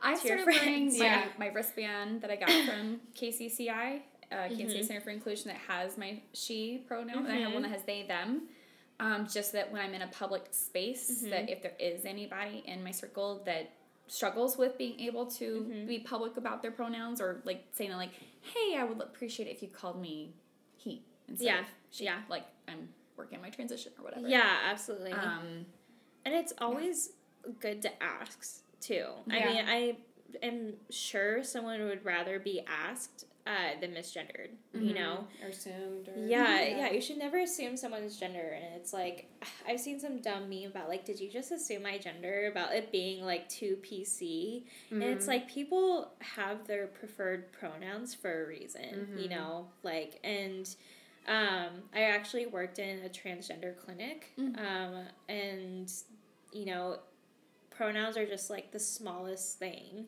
[0.00, 1.28] I to started wearing my, Yeah.
[1.38, 4.00] my wristband that I got from KCCI,
[4.32, 7.62] uh, Kansas City Center for Inclusion, that has my she pronoun, and I have one
[7.62, 8.48] that has they them.
[9.02, 12.84] Um, just that when I'm in a public space, that if there is anybody in
[12.84, 13.70] my circle that
[14.06, 18.10] struggles with being able to be public about their pronouns or like saying like,
[18.42, 20.34] "Hey, I would appreciate it if you called me
[20.76, 22.20] he instead Yeah, of she," yeah.
[22.28, 24.28] like I'm working on my transition or whatever.
[24.28, 25.12] Yeah, absolutely.
[25.12, 25.66] Um,
[26.24, 27.10] And it's always
[27.58, 29.06] good to ask too.
[29.26, 29.34] Yeah.
[29.36, 29.96] I mean, I
[30.46, 34.50] am sure someone would rather be asked uh, than misgendered.
[34.72, 35.26] You know.
[35.42, 39.30] or assumed or Yeah, yeah, You should never assume someone's gender, and it's like
[39.68, 42.92] I've seen some dumb meme about like, did you just assume my gender about it
[42.92, 44.64] being like too PC?
[44.90, 50.74] And it's like people have their preferred pronouns for a reason, you know, like and.
[51.28, 55.88] Um, I actually worked in a transgender clinic, um, and
[56.52, 56.98] you know,
[57.70, 60.06] pronouns are just like the smallest thing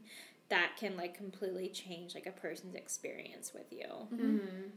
[0.49, 3.86] that can like completely change like a person's experience with you.
[4.12, 4.68] Mm-hmm.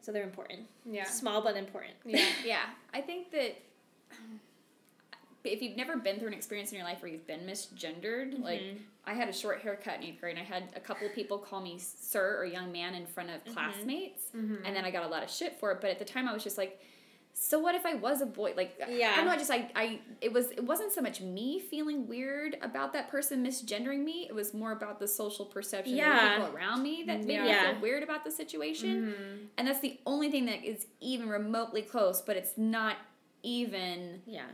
[0.00, 0.60] So they're important.
[0.84, 1.04] Yeah.
[1.04, 1.94] Small but important.
[2.04, 2.24] Yeah.
[2.44, 2.62] Yeah,
[2.94, 3.56] I think that
[4.12, 4.40] um,
[5.44, 8.60] if you've never been through an experience in your life where you've been misgendered, like
[9.06, 11.60] I had a short haircut in eighth grade, and I had a couple people call
[11.60, 14.24] me sir or young man in front of classmates,
[14.64, 15.80] and then I got a lot of shit for it.
[15.80, 16.80] But at the time, I was just like.
[17.40, 18.52] So what if I was a boy?
[18.56, 18.86] Like yeah.
[18.86, 19.24] I Yeah.
[19.24, 23.08] don't just I, I it was it wasn't so much me feeling weird about that
[23.10, 24.26] person misgendering me.
[24.28, 26.38] It was more about the social perception of Yeah.
[26.38, 29.02] the people around me that made me feel weird about the situation.
[29.14, 29.44] Mm-hmm.
[29.56, 32.96] And that's the only thing that is even remotely close, but it's not
[33.42, 34.46] even Yeah.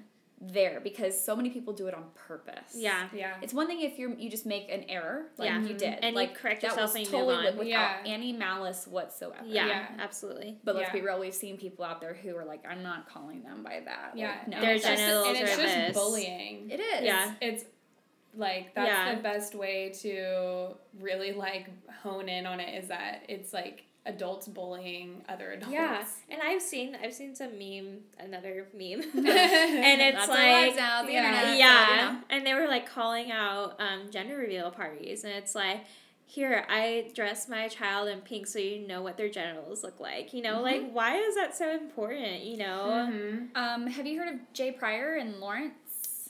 [0.52, 2.74] There because so many people do it on purpose.
[2.74, 3.08] Yeah.
[3.14, 3.34] Yeah.
[3.42, 5.60] It's one thing if you you just make an error, like Yeah.
[5.62, 7.56] you did, And you like correct that yourself was and you totally move on.
[7.58, 7.68] without
[8.06, 8.12] Yeah.
[8.12, 9.44] any malice whatsoever.
[9.46, 9.86] Yeah, Yeah.
[9.98, 10.58] absolutely.
[10.64, 10.92] But let's Yeah.
[10.92, 13.80] be real, we've seen people out there who are like, I'm not calling them by
[13.84, 14.12] that.
[14.16, 14.30] Yeah.
[14.30, 15.96] Like, no, Their it's just, genitals and it's are just this.
[15.96, 16.70] bullying.
[16.70, 17.02] It is.
[17.02, 17.34] Yeah.
[17.40, 17.64] It's
[18.36, 19.14] like that's Yeah.
[19.14, 21.68] the best way to really like
[22.02, 25.72] hone in on it is that it's like adults bullying other adults.
[25.72, 30.36] Yeah, and I've seen I've seen some meme, another meme, and and it's That's our
[30.36, 31.28] lives like now, the yeah.
[31.28, 31.58] internet.
[31.58, 32.20] yeah, you know.
[32.30, 35.80] and they were like calling out um, gender reveal parties, and it's like.
[36.26, 40.32] Here, I dress my child in pink so you know what their genitals look like.
[40.32, 40.62] You know, Mm-hmm.
[40.64, 42.42] like, why is that so important?
[42.42, 43.08] You know?
[43.12, 43.54] Mhm.
[43.54, 45.74] Um, have you heard of Jay Pryor and Lawrence?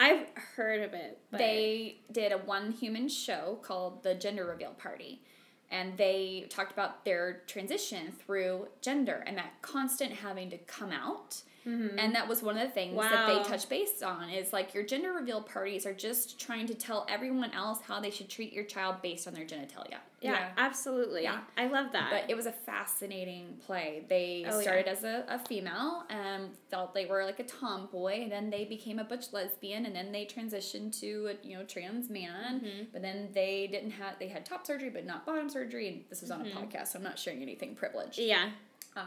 [0.00, 1.38] I've heard of it, but.
[1.38, 5.22] they did a one human show called the gender reveal party
[5.70, 11.42] and they talked about their transition through gender and that constant having to come out
[11.66, 14.82] and that was one of the things that they touched base on is like your
[14.84, 18.64] gender reveal parties are just trying to tell everyone else how they should treat your
[18.64, 20.48] child based on their genitalia yeah, Yeah.
[20.56, 21.22] absolutely.
[21.24, 21.40] Yeah.
[21.58, 22.08] I love that.
[22.10, 24.04] but it was a fascinating play.
[24.08, 24.62] They Oh, yeah.
[24.62, 28.64] started as a, a female and felt they were like a tomboy, and then they
[28.64, 32.60] became a butch lesbian, and then they transitioned to a you know trans man.
[32.60, 32.82] Mm-hmm.
[32.92, 35.88] But then they didn't have they had top surgery, but not bottom surgery.
[35.88, 36.56] And this was on Mm-hmm.
[36.56, 38.18] a podcast, so I'm not sharing anything privileged.
[38.18, 38.50] yeah.
[38.96, 39.02] Uh,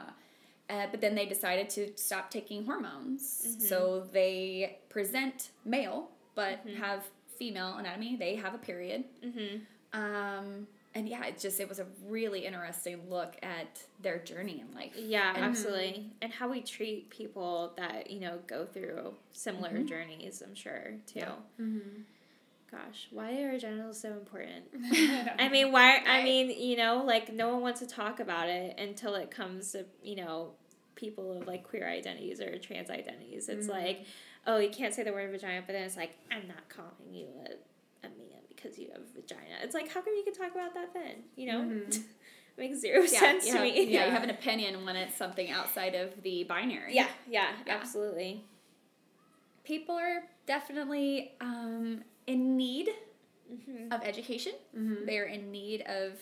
[0.70, 3.46] uh, but then they decided to stop taking hormones.
[3.48, 3.62] Mm-hmm.
[3.62, 6.82] So they present male, but Mm-hmm.
[6.82, 7.04] have
[7.38, 8.16] female anatomy.
[8.16, 9.04] They have a period.
[9.24, 9.58] Mm-hmm.
[10.00, 14.76] Um, and yeah, it just it was a really interesting look at their journey in
[14.76, 14.92] life.
[14.98, 16.10] Yeah, And- absolutely.
[16.22, 19.86] And how we treat people that, you know, go through similar Mm-hmm.
[19.86, 21.20] journeys, I'm sure, too.
[21.62, 22.02] Mm-hmm.
[22.70, 24.66] Gosh, why are genitals so important?
[25.40, 26.02] I mean, why?
[26.06, 29.72] I mean, you know, like no one wants to talk about it until it comes
[29.72, 30.52] to, you know,
[30.96, 33.48] people of like queer identities or trans identities.
[33.48, 34.04] It's like,
[34.46, 37.28] oh, you can't say the word vagina, but then it's like, I'm not calling you
[37.46, 39.60] a, a man because you have a vagina.
[39.64, 41.24] It's like, how come you can talk about that then?
[41.38, 41.82] You know?
[42.58, 43.84] Makes zero Yeah, sense to have- me.
[43.90, 46.96] Yeah, you have an opinion when it's something outside of the binary.
[46.96, 47.76] Yeah, yeah, Yeah.
[47.78, 48.44] absolutely.
[49.64, 52.90] People are definitely um, in need
[53.50, 53.94] Mm-hmm.
[53.94, 54.52] of education.
[54.74, 56.20] They're in need of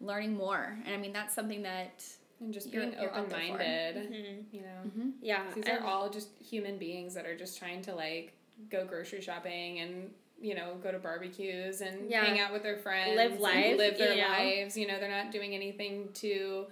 [0.00, 0.78] learning more.
[0.86, 2.02] And I mean, that's something that
[2.40, 3.58] and just You're- being you're out open there for.
[3.58, 3.96] minded.
[4.10, 4.44] Mhm.
[4.50, 8.32] You know, Yeah, these are all just human beings that are just trying to like
[8.70, 12.24] go grocery shopping and you know go to barbecues and Yeah.
[12.24, 14.28] hang out with their friends, Live life, live their you know?
[14.28, 14.74] lives.
[14.78, 16.66] You know, they're not doing anything to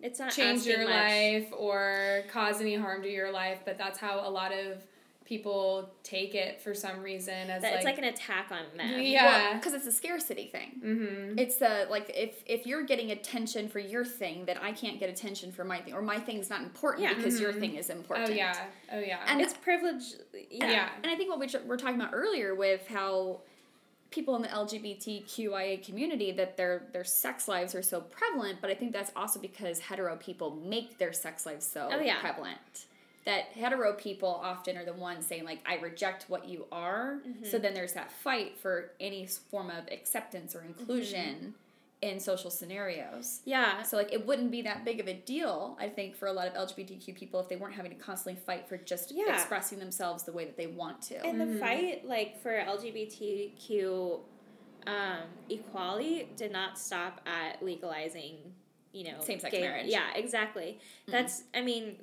[0.00, 0.88] it's not change your much.
[0.88, 4.82] life or cause any harm to your life, but that's how a lot of
[5.24, 9.00] people take it for some reason as That like, it's like an attack on them.
[9.00, 9.54] Yeah.
[9.56, 10.80] because it's a scarcity thing.
[10.84, 11.38] mm-hmm.
[11.38, 15.08] It's the like if if you're getting attention for your thing, then I can't get
[15.08, 17.14] attention for my thing, or my thing's not important Yeah.
[17.14, 17.60] because your Mhm.
[17.60, 18.30] thing is important.
[18.30, 18.66] Oh yeah.
[18.92, 19.24] Oh yeah.
[19.26, 20.04] And It's privilege.
[20.50, 20.70] Yeah.
[20.70, 20.88] yeah.
[21.02, 23.40] And I think what we tr- were talking about earlier with how
[24.10, 28.74] people in the LGBTQIA community that their their sex lives are so prevalent, but I
[28.74, 32.20] think that's also because hetero people make their sex lives so Oh, yeah.
[32.20, 32.84] prevalent.
[33.24, 37.20] That hetero people often are the ones saying like I reject what you are.
[37.26, 37.44] Mm-hmm.
[37.46, 41.54] So then there's that fight for any form of acceptance or inclusion
[42.02, 43.40] in social scenarios.
[43.46, 43.80] Yeah.
[43.82, 46.46] So like it wouldn't be that big of a deal, I think, for a lot
[46.48, 49.32] of LGBTQ people if they weren't having to constantly fight for just Yeah.
[49.34, 51.24] expressing themselves the way that they want to.
[51.24, 54.20] And the fight, like for LGBTQ
[54.86, 55.18] um,
[55.48, 58.36] equality, did not stop at legalizing,
[58.92, 59.86] you know, Same-sex gay- marriage.
[59.86, 60.78] Yeah, exactly.
[61.08, 61.96] That's, I mean,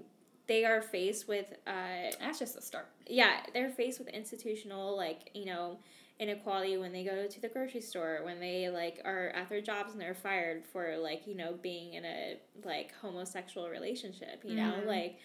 [0.48, 2.88] they are faced with, uh, That's just a start.
[3.08, 5.78] yeah, they're faced with institutional, like, you know,
[6.20, 9.92] inequality when they go to the grocery store, when they, like, are at their jobs
[9.94, 14.74] and they're fired for, like, you know, being in a, like, homosexual relationship, you know?
[14.84, 14.86] Mhm.
[14.88, 15.18] Like,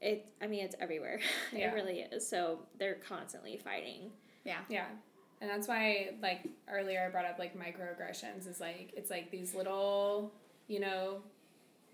[0.00, 1.20] it, I mean, it's everywhere.
[1.52, 1.70] Yeah.
[1.70, 2.26] it really is.
[2.26, 4.10] So they're constantly fighting.
[4.44, 4.60] Yeah.
[4.68, 4.86] Yeah.
[5.42, 9.54] And that's why like earlier I brought up like microaggressions is like it's like these
[9.54, 10.32] little,
[10.68, 11.22] you know,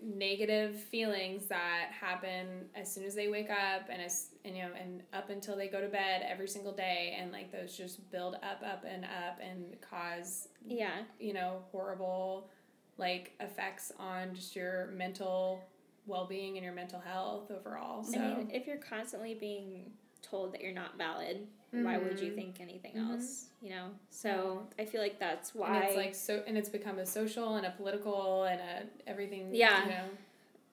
[0.01, 4.69] negative feelings that happen as soon as they wake up and as and you know
[4.79, 8.35] and up until they go to bed every single day and like those just build
[8.35, 11.01] up up and up and cause Yeah.
[11.19, 12.49] you know horrible
[12.97, 15.63] like effects on just your mental
[16.05, 19.91] well-being and your mental health overall so I mean, if you're constantly being
[20.21, 22.35] told that you're not valid, why would you Mhm.
[22.35, 23.11] think anything Mhm.
[23.13, 23.49] else?
[23.61, 23.89] You know.
[24.09, 25.79] So I feel like that's and why.
[25.85, 29.83] it's like so and it's become a social and a political and a everything Yeah.
[29.83, 30.09] you know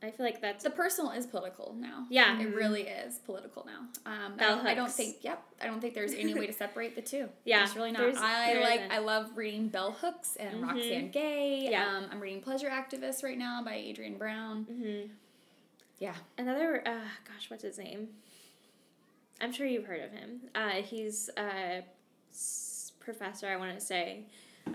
[0.03, 2.07] I feel like that's The personal is political now.
[2.11, 2.39] yeah.
[2.39, 3.89] It really is political now.
[4.05, 5.25] Um, I, I don't think.
[5.25, 7.31] Yep, I don't think there's any way to separate the two.
[7.45, 8.01] Yeah, it's really not.
[8.03, 8.81] there's- I like.
[8.81, 8.93] isn't.
[8.93, 10.69] I love reading Bell Hooks and Mhm.
[10.69, 11.71] Roxane Gay.
[11.71, 11.89] Yeah.
[11.97, 14.65] Um, I'm reading Pleasure Activist right now by Adrienne Brown.
[14.65, 15.11] hmm
[15.99, 16.17] Yeah.
[16.37, 18.15] Another, uh, gosh, what's his name?
[19.41, 20.41] I'm sure you've heard of him.
[20.55, 21.85] Uh, he's a
[23.01, 24.25] professor, I want to say.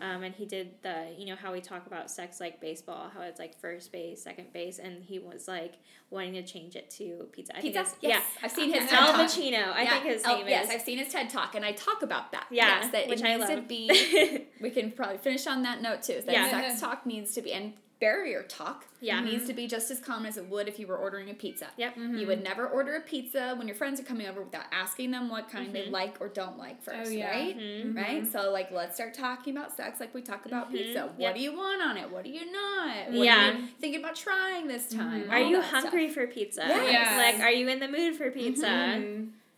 [0.02, 3.22] Um, and he did the, you know, how we talk about sex like baseball, how
[3.22, 5.74] it's like first base, second base, and he was like
[6.12, 7.58] wanting to change it to pizza.
[7.58, 7.86] I Pizza.
[8.00, 9.22] Yes, I've seen his yeah, TED Al Talk.
[9.22, 9.74] Pacino.
[9.74, 10.72] I Yeah, think his oh, name yes, is.
[10.76, 12.46] I've seen his TED Talk, and I talk about that.
[12.52, 13.50] yeah, yes, that which it I love.
[13.50, 14.46] to be.
[14.62, 16.22] we can probably finish on that note too.
[16.24, 16.52] That Yeah.
[16.52, 19.20] sex talk needs to be, and barrier talk Yeah.
[19.22, 21.68] needs to be just as common as it would if you were ordering a pizza.
[21.78, 21.98] Yep.
[21.98, 25.30] You would never order a pizza when your friends are coming over without asking them
[25.30, 25.92] what kind they Mhm.
[25.92, 27.30] like or don't like first, Oh, yeah.
[27.30, 27.58] right?
[27.58, 27.96] Mhm.
[27.96, 28.26] Right?
[28.26, 30.78] So like let's start talking about sex like we talk about Mhm.
[30.78, 31.02] pizza.
[31.08, 31.36] What Yep.
[31.36, 32.10] do you want on it?
[32.10, 33.08] What do you not?
[33.12, 33.50] What Yeah.
[33.50, 35.30] Are you thinking about trying this time?
[35.30, 35.84] Are you that stuff.
[35.84, 36.62] hungry for pizza?
[36.68, 36.92] Yes.
[36.94, 37.18] Yeah.
[37.18, 39.02] Like, are you in the mood for pizza?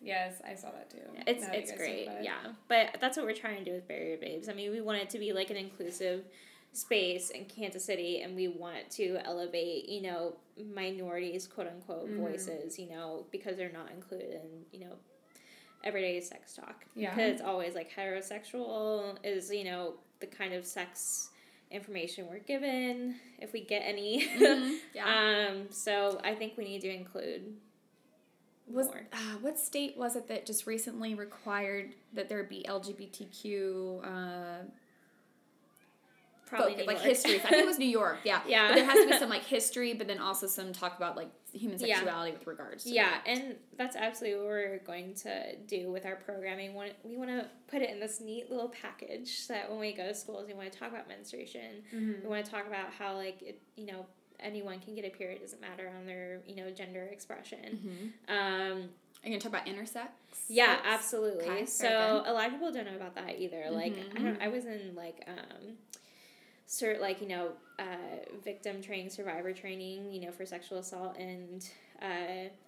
[0.04, 2.24] Yes i saw that too It's now that you it's great, it.
[2.24, 2.40] yeah.
[2.68, 4.50] But that's what we're trying to do with Barrier Babes.
[4.50, 6.26] I mean, we want it to be like an inclusive
[6.74, 10.36] space in Kansas City, and we want to elevate, you know,
[10.74, 12.18] minorities, quote unquote, Mhm.
[12.18, 14.98] voices, you know, because they're not included in, you know,
[15.84, 16.86] everyday sex talk.
[16.96, 17.10] Yeah.
[17.14, 21.32] Because it's always like heterosexual is, you know, the kind of sex
[21.72, 24.26] information we're given, if we get any.
[24.28, 24.80] Mhm.
[24.94, 25.50] Yeah.
[25.52, 27.58] um, so I think we need to include
[28.68, 34.64] was uh, what state was it that just recently required that there be LGBTQ uh,
[36.52, 37.36] Probably folk- like history.
[37.36, 38.20] I think it was New York.
[38.24, 38.42] Yeah.
[38.48, 38.68] Yeah.
[38.70, 41.30] But there has to be some like history, but then also some talk about like
[41.54, 41.96] human Yeah.
[41.96, 42.84] sexuality with regards.
[42.84, 43.24] to Yeah, that.
[43.26, 46.76] and that's absolutely what we're going to do with our programming.
[47.04, 50.08] We want to put it in this neat little package so that when we go
[50.08, 51.84] to schools, we want to talk about menstruation.
[51.94, 52.22] Mhm.
[52.24, 54.06] We want to talk about how, like, it, you know,
[54.40, 58.14] anyone can get a period, it doesn't matter on their, you know, gender expression.
[58.28, 58.34] Mhm.
[58.34, 58.90] Um,
[59.24, 60.08] Are you gonna talk about intersex?
[60.48, 61.46] yeah, absolutely.
[61.46, 63.70] Okay, so a lot of people don't know about that either.
[63.70, 64.24] Like, I Mhm.
[64.24, 64.42] don't.
[64.42, 65.78] I was in like um,
[66.72, 67.50] cert like you know,
[67.80, 67.84] uh,
[68.44, 71.70] victim training, survivor training, you know, for sexual assault, and
[72.02, 72.06] uh,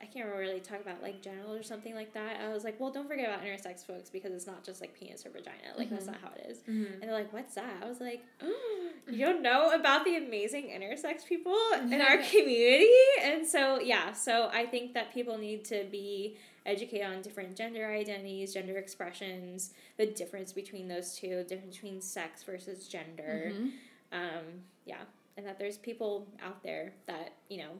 [0.02, 2.40] I can't remember really talk about like genitals or something like that.
[2.42, 5.26] I was like, well, don't forget about intersex folks because it's not just like penis
[5.26, 5.74] or vagina.
[5.78, 6.12] Like that's Mhm.
[6.12, 6.58] not how it is.
[6.70, 6.94] Mhm.
[6.96, 7.82] And they're like, what's that?
[7.82, 12.92] I was like, oh, you don't know about the amazing intersex people in our community?
[13.24, 17.88] And so, yeah, so I think that people need to be educated on different gender
[17.88, 23.52] identities, gender expressions, the difference between those two, difference between sex versus gender.
[23.52, 23.72] Mhm.
[24.14, 25.02] Um, yeah,
[25.38, 27.72] and that there's people out there that, you know,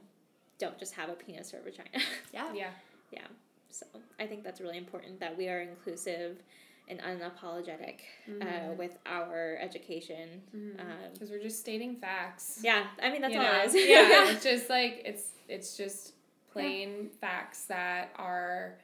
[0.58, 1.88] don't just have a penis or a vagina.
[2.32, 2.52] Yeah.
[2.54, 2.70] yeah
[3.12, 3.26] yeah,
[3.70, 3.86] so
[4.18, 6.42] I think that's really important that we are inclusive
[6.88, 8.00] and unapologetic
[8.42, 10.42] uh, with our education.
[10.52, 10.76] Um,
[11.12, 12.60] Because we're just stating facts.
[12.62, 13.62] yeah, I mean that's you all know?
[13.62, 13.74] it is.
[13.74, 16.12] yeah, it's just like it's it's just
[16.52, 18.78] plain facts that are,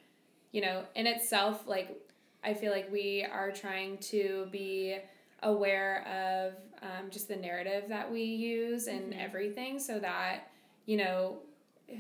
[0.53, 1.97] you know, in itself like
[2.43, 4.97] I feel like we are trying to be
[5.43, 10.51] aware of um, just the narrative that we use and everything so that
[10.87, 11.39] you know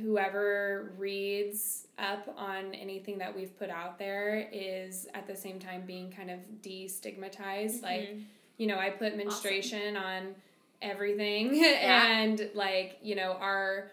[0.03, 5.83] whoever reads up on anything that we've put out there is at the same time
[5.85, 7.83] being kind of destigmatized.
[7.83, 8.17] Like
[8.61, 10.35] you know i put menstruation on
[10.83, 13.91] everything and like you know our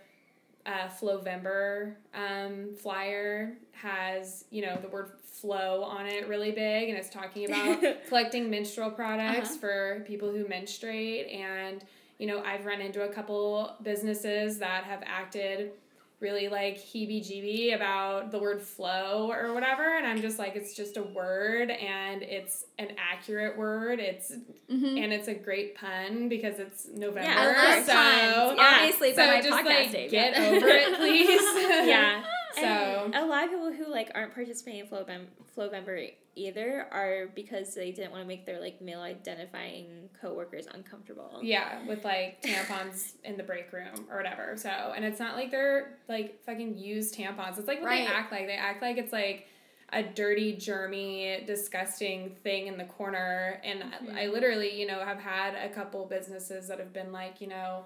[0.67, 6.97] uh, Flowember um, flyer has you know the word flow on it really big and
[6.97, 11.27] it's talking about collecting menstrual products for people who menstruate.
[11.27, 11.83] And
[12.19, 15.71] you know I've run into a couple businesses that have acted
[16.19, 20.73] really like heebie jeebie about the word flow or whatever and I'm just like it's
[20.75, 24.97] just a word and it's an accurate word it's mm-hmm.
[24.97, 28.57] and it's a great pun because it's November Yeah, I so puns.
[28.57, 28.71] yeah.
[28.79, 31.27] Obviously, so by my just podcast like get over it please
[31.87, 32.23] yeah.
[32.55, 37.27] So- And a lot of people who like aren't participating in Flowmem- Flowmember either are
[37.35, 41.39] because they didn't want to make their like male identifying coworkers uncomfortable.
[41.41, 44.55] Yeah, with like tampons in the break room or whatever.
[44.55, 47.57] So, and it's not like they're like fucking used tampons.
[47.57, 48.07] It's like what Right.
[48.07, 48.47] they act like.
[48.47, 49.47] They act like it's like
[49.93, 53.61] a dirty, germy, disgusting thing in the corner.
[53.63, 54.33] And I, I mm-hmm.
[54.33, 57.85] literally, you know, have had a couple businesses that have been like, you know,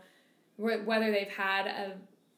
[0.57, 1.93] whether they've had a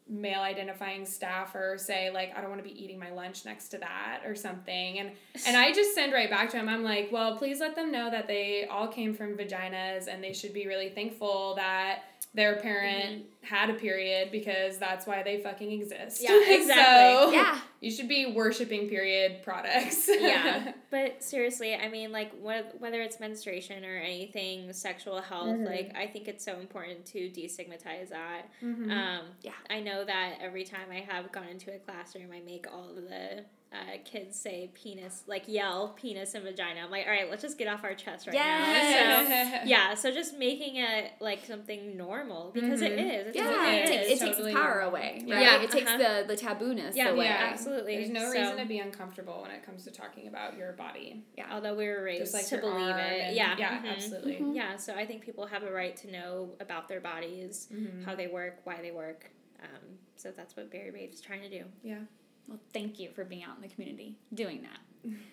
[0.10, 3.78] male identifying staffer say like I don't want to be eating my lunch next to
[3.80, 5.00] that or something.
[5.00, 5.12] And
[5.48, 8.10] and I just send right back to him I'm like well please let them know
[8.10, 12.04] that they all came from vaginas and they should be really thankful that
[12.34, 12.62] their mm-hmm.
[12.62, 16.74] parent had a period because that's why they fucking exist Yeah, exactly.
[16.74, 17.60] so Yeah.
[17.82, 23.20] you should be worshiping period products yeah, but seriously, I mean, like wh- whether it's
[23.20, 25.66] menstruation or anything sexual health, mm-hmm.
[25.66, 28.50] like I think it's so important to destigmatize that.
[28.64, 28.90] Mm-hmm.
[28.90, 29.52] Um, Yeah.
[29.70, 33.44] I know that every time I have gone into a classroom, I make all the
[33.74, 36.82] uh, kids say penis, like yell penis and vagina.
[36.82, 38.42] I'm like, all right, let's just get off our chest right now.
[38.42, 39.64] Yes.
[39.64, 43.28] So yeah, so just making it like something normal because it is.
[43.30, 43.90] It Yeah, totally it, is.
[43.90, 44.90] takes, it takes totally its power normal.
[44.90, 45.36] away, Yeah.
[45.36, 45.42] right?
[45.44, 46.24] Yeah, It takes uh-huh.
[46.28, 47.26] the, the tabooness Yeah, away.
[47.26, 47.96] yeah, absolutely.
[47.98, 51.24] there's no So- reason to be uncomfortable when it comes to talking about your body
[51.36, 53.22] Yeah, Although we were raised like to believe it.
[53.22, 53.56] and- yeah.
[53.58, 53.92] yeah mhm.
[53.96, 58.04] absolutely Yeah, so I think people have a right to know about their bodies, Mm-hmm.
[58.04, 59.32] how they work, why they work.
[59.64, 61.64] Um, so that's what Barrier Babe's trying to do.
[61.82, 61.96] yeah
[62.48, 64.80] Well, thank you for being out in the community doing that.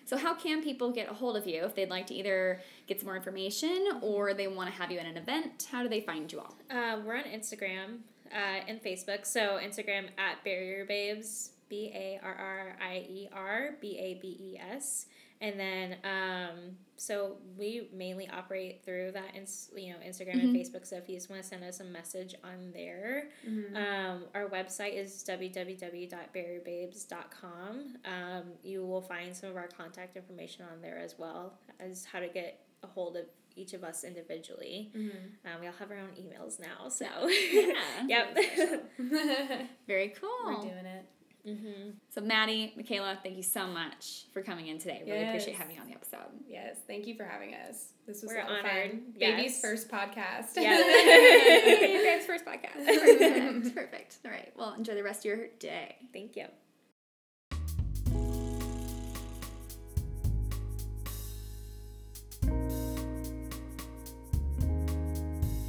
[0.05, 2.99] So, how can people get a hold of you if they'd like to either get
[2.99, 5.67] some more information or they want to have you at an event?
[5.71, 6.57] How do they find you all?
[6.69, 7.99] Um, we're on Instagram
[8.33, 9.25] uh, and Facebook.
[9.25, 14.37] So Instagram at Barrier Babes, B A R R I E R B A B
[14.39, 15.05] E S,
[15.41, 20.85] and then um, so we mainly operate through that, ins- you know, Instagram and Facebook.
[20.85, 23.29] So if you just want to send us a message on there,
[23.75, 27.95] um, our website is www.barrierbabes.com.
[28.05, 32.19] Um, you will find some of our contact information on there as well as how
[32.19, 34.91] to get a hold of each of us individually.
[35.45, 37.05] Um, we all have our own emails now, so
[38.07, 38.37] yep.
[39.87, 40.29] Very cool.
[40.45, 41.05] we're doing it
[41.47, 41.91] Mm-hmm.
[42.09, 45.03] So, Maddie, Michaela, thank you so much for coming in today.
[45.05, 46.19] Really appreciate having you on the episode.
[46.47, 47.93] Yes, thank you for having us.
[48.07, 48.91] This was We're a lot of honored.
[48.91, 49.01] fun.
[49.17, 49.37] Yes.
[49.37, 50.55] Baby's first podcast.
[50.55, 52.85] Your guys' first podcast.
[52.85, 53.75] Perfect.
[53.75, 54.17] Perfect.
[54.25, 54.51] All right.
[54.55, 55.95] Well, enjoy the rest of your day.
[56.13, 56.45] Thank you.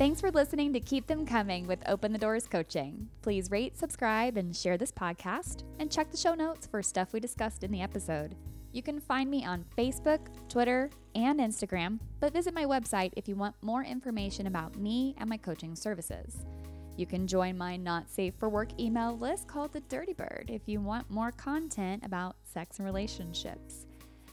[0.02, 3.08] Thanks for listening to Keep Them Coming with Open the Doors Coaching.
[3.22, 7.20] Please rate, subscribe, and share this podcast, and check the show notes for stuff we
[7.20, 8.34] discussed in the episode.
[8.72, 10.18] You can find me on Facebook,
[10.48, 15.30] Twitter, and Instagram, but visit my website if you want more information about me and
[15.30, 16.46] my coaching services.
[16.96, 20.62] You can join my not safe for work email list called the Dirty Bird if
[20.66, 23.86] you want more content about sex and relationships.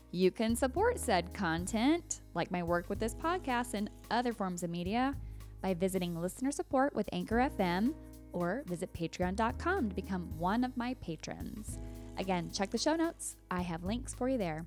[0.10, 4.72] You can support said content, like my work with this podcast and other forms of
[4.72, 5.16] media,
[5.62, 7.94] by visiting listener support with Anchor FM
[8.32, 11.80] or visit patreon.com to become one of my patrons.
[12.18, 13.36] Again, check the show notes.
[13.50, 14.66] I have links for you there.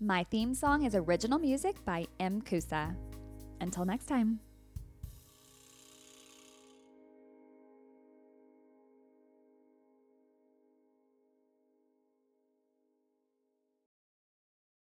[0.00, 2.42] My theme song is original music by M.
[2.42, 2.94] Kusa.
[3.60, 4.40] Until next time.